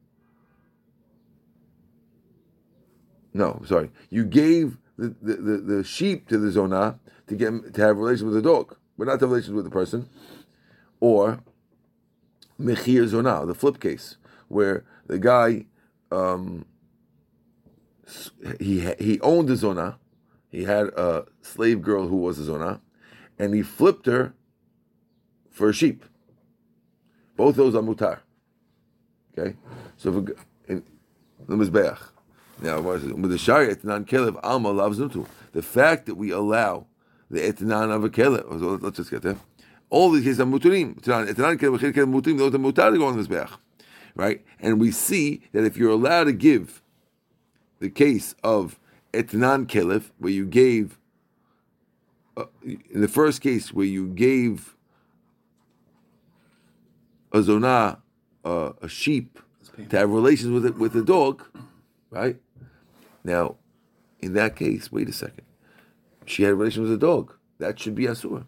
No, 3.33 3.63
sorry. 3.65 3.89
You 4.11 4.25
gave 4.25 4.77
the, 4.95 5.15
the, 5.23 5.33
the, 5.33 5.57
the, 5.57 5.83
sheep 5.83 6.27
to 6.27 6.37
the 6.37 6.51
zona 6.51 6.99
to 7.25 7.35
get 7.35 7.73
to 7.73 7.81
have 7.81 7.97
relations 7.97 8.25
with 8.25 8.35
the 8.35 8.47
dog, 8.47 8.75
but 8.95 9.07
not 9.07 9.15
to 9.15 9.25
have 9.25 9.31
relations 9.31 9.55
with 9.55 9.65
the 9.65 9.71
person. 9.71 10.07
Or 10.99 11.39
mechir 12.59 13.07
zona, 13.07 13.45
the 13.45 13.55
flip 13.55 13.79
case, 13.79 14.17
where 14.47 14.83
the 15.07 15.19
guy 15.19 15.65
um, 16.11 16.65
he 18.59 18.79
he 18.99 19.19
owned 19.21 19.47
the 19.47 19.55
zona, 19.55 19.99
he 20.49 20.63
had 20.63 20.87
a 20.87 21.25
slave 21.41 21.81
girl 21.81 22.07
who 22.07 22.17
was 22.17 22.39
a 22.39 22.43
zona, 22.43 22.81
and 23.37 23.53
he 23.53 23.61
flipped 23.61 24.05
her 24.05 24.33
for 25.51 25.69
a 25.69 25.73
sheep. 25.73 26.05
Both 27.35 27.55
those 27.55 27.75
are 27.75 27.81
mutar. 27.81 28.19
Okay, 29.37 29.55
so 29.97 30.25
in 30.67 30.83
the 31.47 31.55
mizbeach. 31.55 31.99
Now, 32.59 32.81
with 32.81 33.29
the 33.29 33.37
shari 33.37 33.75
etnan 33.75 34.05
kelev 34.05 34.39
alma 34.41 34.69
loves 34.71 34.97
nutu. 34.97 35.27
The 35.51 35.61
fact 35.61 36.07
that 36.07 36.15
we 36.15 36.31
allow 36.31 36.87
the 37.29 37.39
etnan 37.39 37.91
of 37.91 38.03
a 38.03 38.09
kelev. 38.09 38.81
Let's 38.81 38.97
just 38.97 39.11
get 39.11 39.21
there. 39.21 39.37
All 39.89 40.11
these 40.11 40.23
cases 40.23 40.39
are 40.39 40.45
muturim. 40.45 40.95
Right? 44.15 44.45
And 44.59 44.79
we 44.79 44.91
see 44.91 45.41
that 45.53 45.63
if 45.63 45.77
you're 45.77 45.91
allowed 45.91 46.25
to 46.25 46.33
give 46.33 46.81
the 47.79 47.89
case 47.89 48.35
of 48.43 48.79
etnan 49.13 49.67
kelev, 49.67 50.11
where 50.17 50.31
you 50.31 50.45
gave 50.45 50.97
uh, 52.37 52.45
in 52.63 53.01
the 53.01 53.07
first 53.07 53.41
case 53.41 53.73
where 53.73 53.85
you 53.85 54.07
gave 54.07 54.75
a 57.31 57.39
zonah 57.39 57.97
uh, 58.45 58.73
a 58.81 58.87
sheep 58.87 59.39
to 59.89 59.97
have 59.97 60.09
relations 60.09 60.51
with 60.51 60.65
it 60.65 60.77
with 60.77 60.95
a 60.95 61.03
dog, 61.03 61.43
right? 62.09 62.39
Now, 63.23 63.55
in 64.19 64.33
that 64.33 64.55
case, 64.55 64.91
wait 64.91 65.09
a 65.09 65.13
second. 65.13 65.45
She 66.25 66.43
had 66.43 66.53
relations 66.53 66.89
with 66.89 66.93
a 66.93 66.99
dog. 66.99 67.33
That 67.59 67.79
should 67.79 67.95
be 67.95 68.05
asur. 68.05 68.45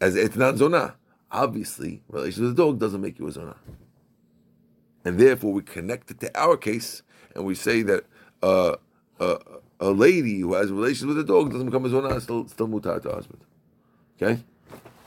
As 0.00 0.16
it's 0.16 0.36
not 0.36 0.56
zonah. 0.56 0.94
Obviously, 1.30 2.02
relations 2.08 2.40
with 2.40 2.52
a 2.52 2.54
dog 2.54 2.78
doesn't 2.78 3.00
make 3.00 3.18
you 3.18 3.26
a 3.26 3.32
zonah. 3.32 3.56
And 5.04 5.18
therefore, 5.18 5.52
we 5.52 5.62
connect 5.62 6.10
it 6.10 6.20
to 6.20 6.38
our 6.38 6.56
case, 6.56 7.02
and 7.34 7.44
we 7.44 7.54
say 7.54 7.82
that 7.82 8.04
uh, 8.42 8.76
uh, 9.18 9.38
a 9.80 9.90
lady 9.90 10.40
who 10.40 10.54
has 10.54 10.70
relations 10.70 11.06
with 11.06 11.18
a 11.18 11.24
dog 11.24 11.50
doesn't 11.50 11.66
become 11.66 11.84
a 11.84 11.88
zonah, 11.88 12.20
still 12.20 12.46
still 12.48 12.68
mutar 12.68 13.02
to 13.02 13.10
husband. 13.10 13.40
Okay, 14.20 14.40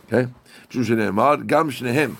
okay. 0.05 0.31
Gam 0.71 1.71
shnehem. 1.71 2.15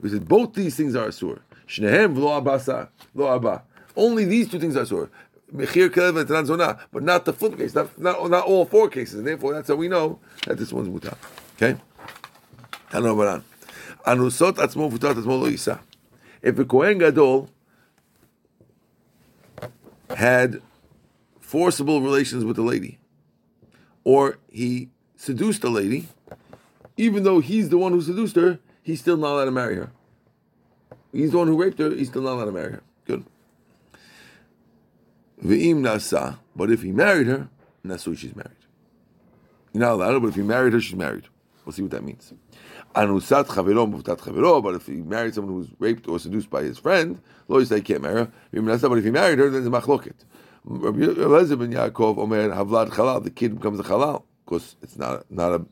We 0.00 0.10
said 0.10 0.28
both 0.28 0.54
these 0.54 0.76
things 0.76 0.94
are 0.96 1.08
asur. 1.08 1.40
Shnehem 1.66 2.14
v'lo 2.14 2.42
abasa 2.42 2.88
lo 3.14 3.34
abba. 3.34 3.62
Only 3.96 4.24
these 4.24 4.48
two 4.48 4.58
things 4.58 4.76
are 4.76 4.84
asur. 4.84 5.08
Mechir 5.54 5.88
kelev 5.88 6.20
and 6.20 6.28
tranzona, 6.28 6.80
but 6.92 7.02
not 7.02 7.24
the 7.24 7.32
flip 7.32 7.56
case, 7.56 7.74
not, 7.74 7.96
not, 7.98 8.28
not 8.28 8.44
all 8.44 8.64
four 8.64 8.88
cases. 8.88 9.20
And 9.20 9.26
therefore, 9.26 9.54
that's 9.54 9.68
how 9.68 9.76
we 9.76 9.88
know 9.88 10.18
that 10.46 10.58
this 10.58 10.72
one's 10.72 10.88
mutar. 10.88 11.16
Okay? 11.56 11.80
Tanobaran. 12.94 13.42
Anusot 14.06 14.52
atzmo 14.52 14.90
futat 14.90 15.14
atzmo 15.14 15.40
lo 15.40 15.48
yisa. 15.50 15.80
If 16.40 16.58
a 16.58 16.64
Kohen 16.64 16.98
Gadol 16.98 17.50
had 20.10 20.62
forcible 21.40 22.02
relations 22.02 22.44
with 22.44 22.56
a 22.58 22.62
lady, 22.62 22.98
or 24.04 24.38
he 24.48 24.90
seduced 25.16 25.64
a 25.64 25.68
lady, 25.68 26.08
even 26.96 27.24
though 27.24 27.40
he's 27.40 27.70
the 27.70 27.78
one 27.78 27.92
who 27.92 28.00
seduced 28.00 28.36
her, 28.36 28.60
he's 28.82 29.00
still 29.00 29.16
not 29.16 29.32
allowed 29.32 29.46
to 29.46 29.50
marry 29.50 29.74
her. 29.74 29.90
He's 31.10 31.32
the 31.32 31.38
one 31.38 31.48
who 31.48 31.60
raped 31.60 31.78
her, 31.80 31.90
he's 31.90 32.08
still 32.08 32.22
not 32.22 32.34
allowed 32.34 32.44
to 32.46 32.52
marry 32.52 32.72
her. 32.72 32.82
Good. 33.06 33.24
V'im 35.44 35.80
nasa, 35.80 36.38
but 36.54 36.70
if 36.70 36.82
he 36.82 36.92
married 36.92 37.26
her, 37.26 37.48
nasu, 37.84 38.16
she's 38.16 38.36
married. 38.36 38.52
You're 39.72 39.80
not 39.80 39.92
allowed, 39.94 40.22
but 40.22 40.28
if 40.28 40.34
he 40.36 40.42
married 40.42 40.74
her, 40.74 40.80
she's 40.80 40.94
married. 40.94 41.24
We'll 41.64 41.72
see 41.72 41.82
what 41.82 41.90
that 41.92 42.04
means. 42.04 42.32
Anusat 42.94 43.46
chavero 43.46 43.90
mufutat 43.90 44.18
chavero, 44.20 44.62
but 44.62 44.74
if 44.74 44.86
he 44.86 44.94
married 44.94 45.34
someone 45.34 45.52
who 45.54 45.58
was 45.60 45.68
raped 45.78 46.08
or 46.08 46.18
seduced 46.18 46.50
by 46.50 46.62
his 46.62 46.78
friend, 46.78 47.20
lawyers 47.48 47.68
say 47.68 47.76
he 47.76 47.82
can't 47.82 48.02
marry 48.02 48.14
her. 48.14 48.32
But 48.52 48.98
if 48.98 49.04
he 49.04 49.10
married 49.10 49.38
her, 49.38 49.50
then 49.50 49.66
it's 49.66 49.70
machloket. 49.70 50.14
Eliezer 50.66 51.56
ben 51.56 51.72
Yaakov 51.72 52.18
Omer 52.18 52.50
Havlad 52.50 52.90
Halal, 52.90 53.22
the 53.22 53.30
kid 53.30 53.56
becomes 53.56 53.78
a 53.80 53.82
halal 53.82 54.22
because 54.44 54.76
it's 54.82 54.96
not 54.96 55.30
not 55.30 55.52
a 55.52 55.66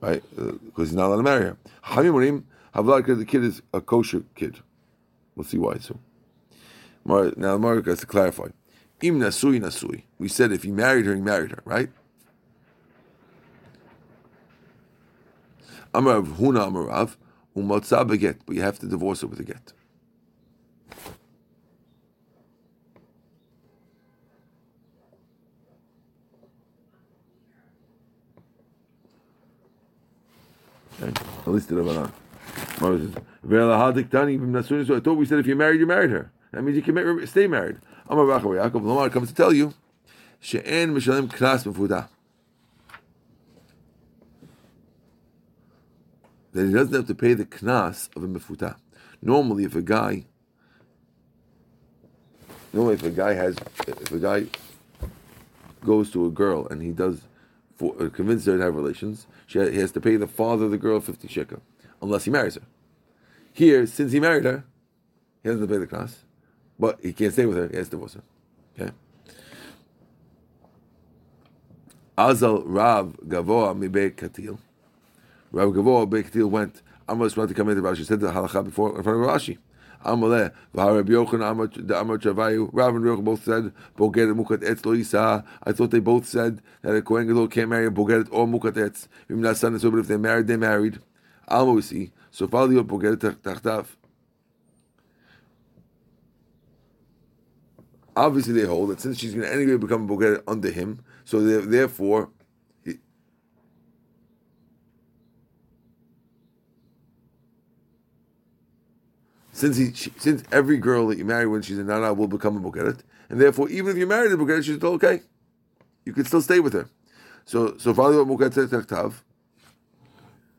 right 0.00 0.22
because 0.36 0.58
uh, 0.58 0.82
he's 0.82 0.94
not 0.94 1.06
allowed 1.06 1.16
to 1.16 1.22
marry 1.22 1.42
her. 1.42 1.56
Hamimurim 1.84 2.44
Havlad 2.74 3.18
the 3.18 3.24
kid 3.24 3.42
is 3.42 3.60
a 3.72 3.80
kosher 3.80 4.22
kid. 4.36 4.58
We'll 5.34 5.44
see 5.44 5.58
why 5.58 5.78
soon. 5.78 5.98
Now, 7.04 7.58
Mark 7.58 7.86
has 7.86 8.00
to 8.00 8.06
clarify. 8.06 8.48
Im 9.00 9.18
nasui 9.18 9.60
nasui. 9.60 10.04
We 10.18 10.28
said 10.28 10.52
if 10.52 10.62
he 10.62 10.70
married 10.70 11.06
her, 11.06 11.14
he 11.14 11.20
married 11.20 11.50
her, 11.50 11.62
right? 11.64 11.90
Amar 15.94 16.22
Huna 16.22 16.70
Amarav, 16.70 17.16
Umotza 17.56 18.06
beget, 18.06 18.38
but 18.46 18.56
you 18.56 18.62
have 18.62 18.78
to 18.78 18.86
divorce 18.86 19.20
her 19.20 19.26
with 19.26 19.40
a 19.40 19.44
get. 19.44 19.72
At 31.02 31.48
least 31.48 31.68
the 31.68 31.74
Rabbanan. 31.74 32.12
I 32.78 35.00
thought 35.00 35.14
we 35.14 35.26
said 35.26 35.40
if 35.40 35.46
you're 35.46 35.56
married, 35.56 35.80
you 35.80 35.86
married 35.86 36.10
her. 36.10 36.30
That 36.52 36.62
means 36.62 36.76
you 36.76 36.82
can 36.82 37.26
stay 37.26 37.46
married. 37.46 37.78
Amar 38.08 38.24
Yaakov 38.24 38.74
Lamar 38.74 39.10
comes 39.10 39.28
to 39.28 39.34
tell 39.34 39.52
you, 39.52 39.74
she'en 40.40 40.94
mishalem 40.94 41.28
knas 41.28 41.64
mefuda. 41.64 42.08
That 46.52 46.66
he 46.66 46.72
doesn't 46.72 46.94
have 46.94 47.06
to 47.06 47.14
pay 47.14 47.34
the 47.34 47.46
knas 47.46 48.14
of 48.16 48.24
a 48.24 48.28
mefuta. 48.28 48.76
Normally, 49.22 49.64
if 49.64 49.74
a 49.74 49.82
guy, 49.82 50.24
normally 52.72 52.94
if 52.94 53.02
a 53.02 53.10
guy 53.10 53.34
has, 53.34 53.56
if 53.86 54.10
a 54.10 54.18
guy 54.18 54.46
goes 55.84 56.10
to 56.10 56.26
a 56.26 56.30
girl 56.30 56.66
and 56.68 56.82
he 56.82 56.90
does 56.90 57.22
for, 57.76 57.94
uh, 58.00 58.08
convince 58.08 58.44
her 58.46 58.56
to 58.58 58.62
have 58.62 58.74
relations, 58.74 59.26
she 59.46 59.58
has, 59.58 59.70
he 59.70 59.78
has 59.78 59.92
to 59.92 60.00
pay 60.00 60.16
the 60.16 60.26
father 60.26 60.66
of 60.66 60.70
the 60.70 60.78
girl 60.78 61.00
50 61.00 61.26
shekel, 61.28 61.62
unless 62.00 62.24
he 62.24 62.30
marries 62.30 62.56
her. 62.56 62.62
Here, 63.52 63.86
since 63.86 64.12
he 64.12 64.20
married 64.20 64.44
her, 64.44 64.64
he 65.42 65.48
doesn't 65.48 65.68
pay 65.68 65.78
the 65.78 65.86
knas, 65.86 66.16
but 66.78 66.98
he 67.02 67.12
can't 67.12 67.32
stay 67.32 67.46
with 67.46 67.56
her, 67.56 67.68
he 67.68 67.76
has 67.76 67.86
to 67.86 67.92
divorce 67.92 68.14
her. 68.14 68.22
Okay? 68.78 68.92
Azal 72.18 72.62
Rav 72.66 73.16
Gavoa 73.26 73.76
Mibe 73.76 74.14
Katil. 74.14 74.58
Rav 75.52 75.70
Gavoa 75.70 76.10
Mibe 76.10 76.24
Katil 76.24 76.50
went, 76.50 76.82
Amos 77.08 77.36
wanted 77.36 77.48
to 77.48 77.54
come 77.54 77.68
into 77.68 77.82
Rashi, 77.82 78.04
said 78.04 78.20
the 78.20 78.32
halacha 78.32 78.64
before 78.64 78.96
in 78.96 79.02
front 79.02 79.22
of 79.22 79.28
Rashi. 79.28 79.58
Amaleh, 80.04 80.52
V'harab 80.74 81.04
Yochanan, 81.04 81.86
the 81.86 82.00
Amar 82.00 82.18
Chavayu, 82.18 82.68
Rav 82.72 82.96
and 82.96 83.04
Yochanan 83.04 83.24
both 83.24 83.44
said, 83.44 83.72
Bogeret 83.96 84.34
Mukat 84.34 84.62
Etz 84.64 84.84
Lo 84.84 84.96
Yisa. 84.96 85.44
I 85.62 85.72
thought 85.72 85.90
they 85.90 86.00
both 86.00 86.26
said 86.26 86.60
that 86.82 86.94
a 86.94 87.02
Kohen 87.02 87.28
Gadol 87.28 87.48
can't 87.48 87.68
marry 87.68 87.86
a 87.86 87.90
Bogeret 87.90 88.28
or 88.32 88.46
Mukat 88.46 88.72
Etz. 88.72 89.06
So, 89.80 89.90
but 89.90 89.98
if 89.98 90.08
they 90.08 90.16
married, 90.16 90.46
they 90.48 90.56
married. 90.56 90.98
Alma 91.46 91.72
we 91.72 91.82
see. 91.82 92.12
So 92.30 92.48
Faliot 92.48 92.84
Bogeret 92.84 93.18
Tachtav. 93.18 93.86
Obviously, 98.14 98.52
they 98.52 98.66
hold 98.66 98.90
that 98.90 99.00
since 99.00 99.18
she's 99.18 99.34
going 99.34 99.46
to 99.46 99.52
anyway 99.52 99.76
become 99.76 100.10
a 100.10 100.42
under 100.46 100.70
him, 100.70 101.02
so 101.24 101.40
therefore, 101.40 102.28
since 109.62 109.76
he, 109.76 109.92
she, 109.92 110.12
since 110.18 110.42
every 110.50 110.76
girl 110.76 111.06
that 111.06 111.18
you 111.18 111.24
marry 111.24 111.46
when 111.46 111.62
she's 111.62 111.78
a 111.78 111.84
nana 111.84 112.12
will 112.12 112.26
become 112.26 112.56
a 112.56 112.60
bogeret, 112.60 112.98
and 113.28 113.40
therefore 113.40 113.68
even 113.68 113.92
if 113.92 113.96
you 113.96 114.08
marry 114.08 114.28
the 114.28 114.34
bogeret, 114.34 114.64
she's 114.64 114.74
still 114.74 114.94
okay. 114.94 115.20
You 116.04 116.12
can 116.12 116.24
still 116.24 116.42
stay 116.42 116.58
with 116.58 116.72
her. 116.72 116.88
So 117.44 117.76
so 117.78 117.94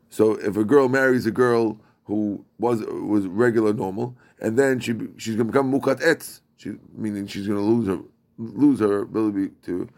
So 0.09 0.33
if 0.35 0.55
a 0.55 0.63
girl 0.63 0.87
marries 0.87 1.25
a 1.25 1.31
girl 1.31 1.81
who 2.05 2.45
was 2.57 2.79
was 2.85 3.27
regular 3.27 3.73
normal, 3.73 4.15
and 4.39 4.57
then 4.57 4.79
she 4.79 4.93
she's 5.17 5.35
going 5.35 5.47
to 5.47 5.51
become 5.51 5.69
mukat 5.69 6.01
etz, 6.01 6.39
she, 6.55 6.71
meaning 6.95 7.27
she's 7.27 7.45
going 7.45 7.59
to 7.59 7.65
lose 7.65 7.87
her 7.87 7.99
lose 8.37 8.79
her 8.79 8.99
ability 8.99 9.51
to 9.65 9.89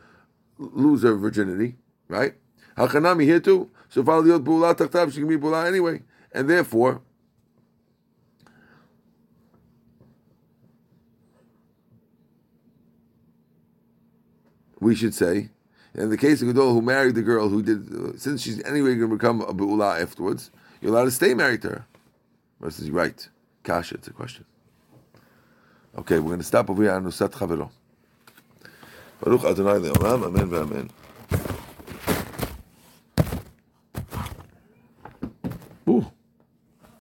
lose 0.57 1.03
her 1.03 1.15
virginity, 1.15 1.75
right? 2.07 2.33
Hakanami 2.75 3.25
here 3.25 3.39
too. 3.39 3.69
So 3.87 4.01
she 4.01 5.19
can 5.19 5.27
be 5.27 5.35
bula 5.35 5.67
anyway, 5.67 6.01
and 6.31 6.49
therefore 6.49 7.03
we 14.85 14.93
should 14.93 15.15
say, 15.15 15.49
in 15.95 16.11
the 16.11 16.17
case 16.17 16.43
of 16.43 16.47
Gadol 16.47 16.73
who 16.73 16.81
married 16.81 17.15
the 17.15 17.23
girl 17.23 17.49
who 17.49 17.63
did, 17.63 17.91
uh, 17.91 18.15
since 18.17 18.43
she's 18.43 18.63
anyway 18.63 18.93
going 18.95 19.09
to 19.09 19.15
become 19.17 19.41
a 19.41 19.51
Be'ula 19.51 19.99
afterwards, 19.99 20.51
you're 20.79 20.91
allowed 20.91 21.05
to 21.05 21.11
stay 21.11 21.33
married 21.33 21.63
to 21.63 21.69
her. 21.69 21.85
Versus 22.61 22.91
right. 22.91 23.27
Kasha, 23.63 23.95
it's 23.95 24.07
a 24.07 24.13
question. 24.13 24.45
Okay, 25.97 26.19
we're 26.19 26.27
going 26.27 26.39
to 26.39 26.45
stop 26.45 26.69
over 26.69 26.83
here 26.83 26.91
on. 26.91 27.03
Baruch 29.21 29.43
Adonai 29.43 29.79
Le'olam, 29.79 30.25
Amen 30.27 30.49
ve'amen. 30.49 31.64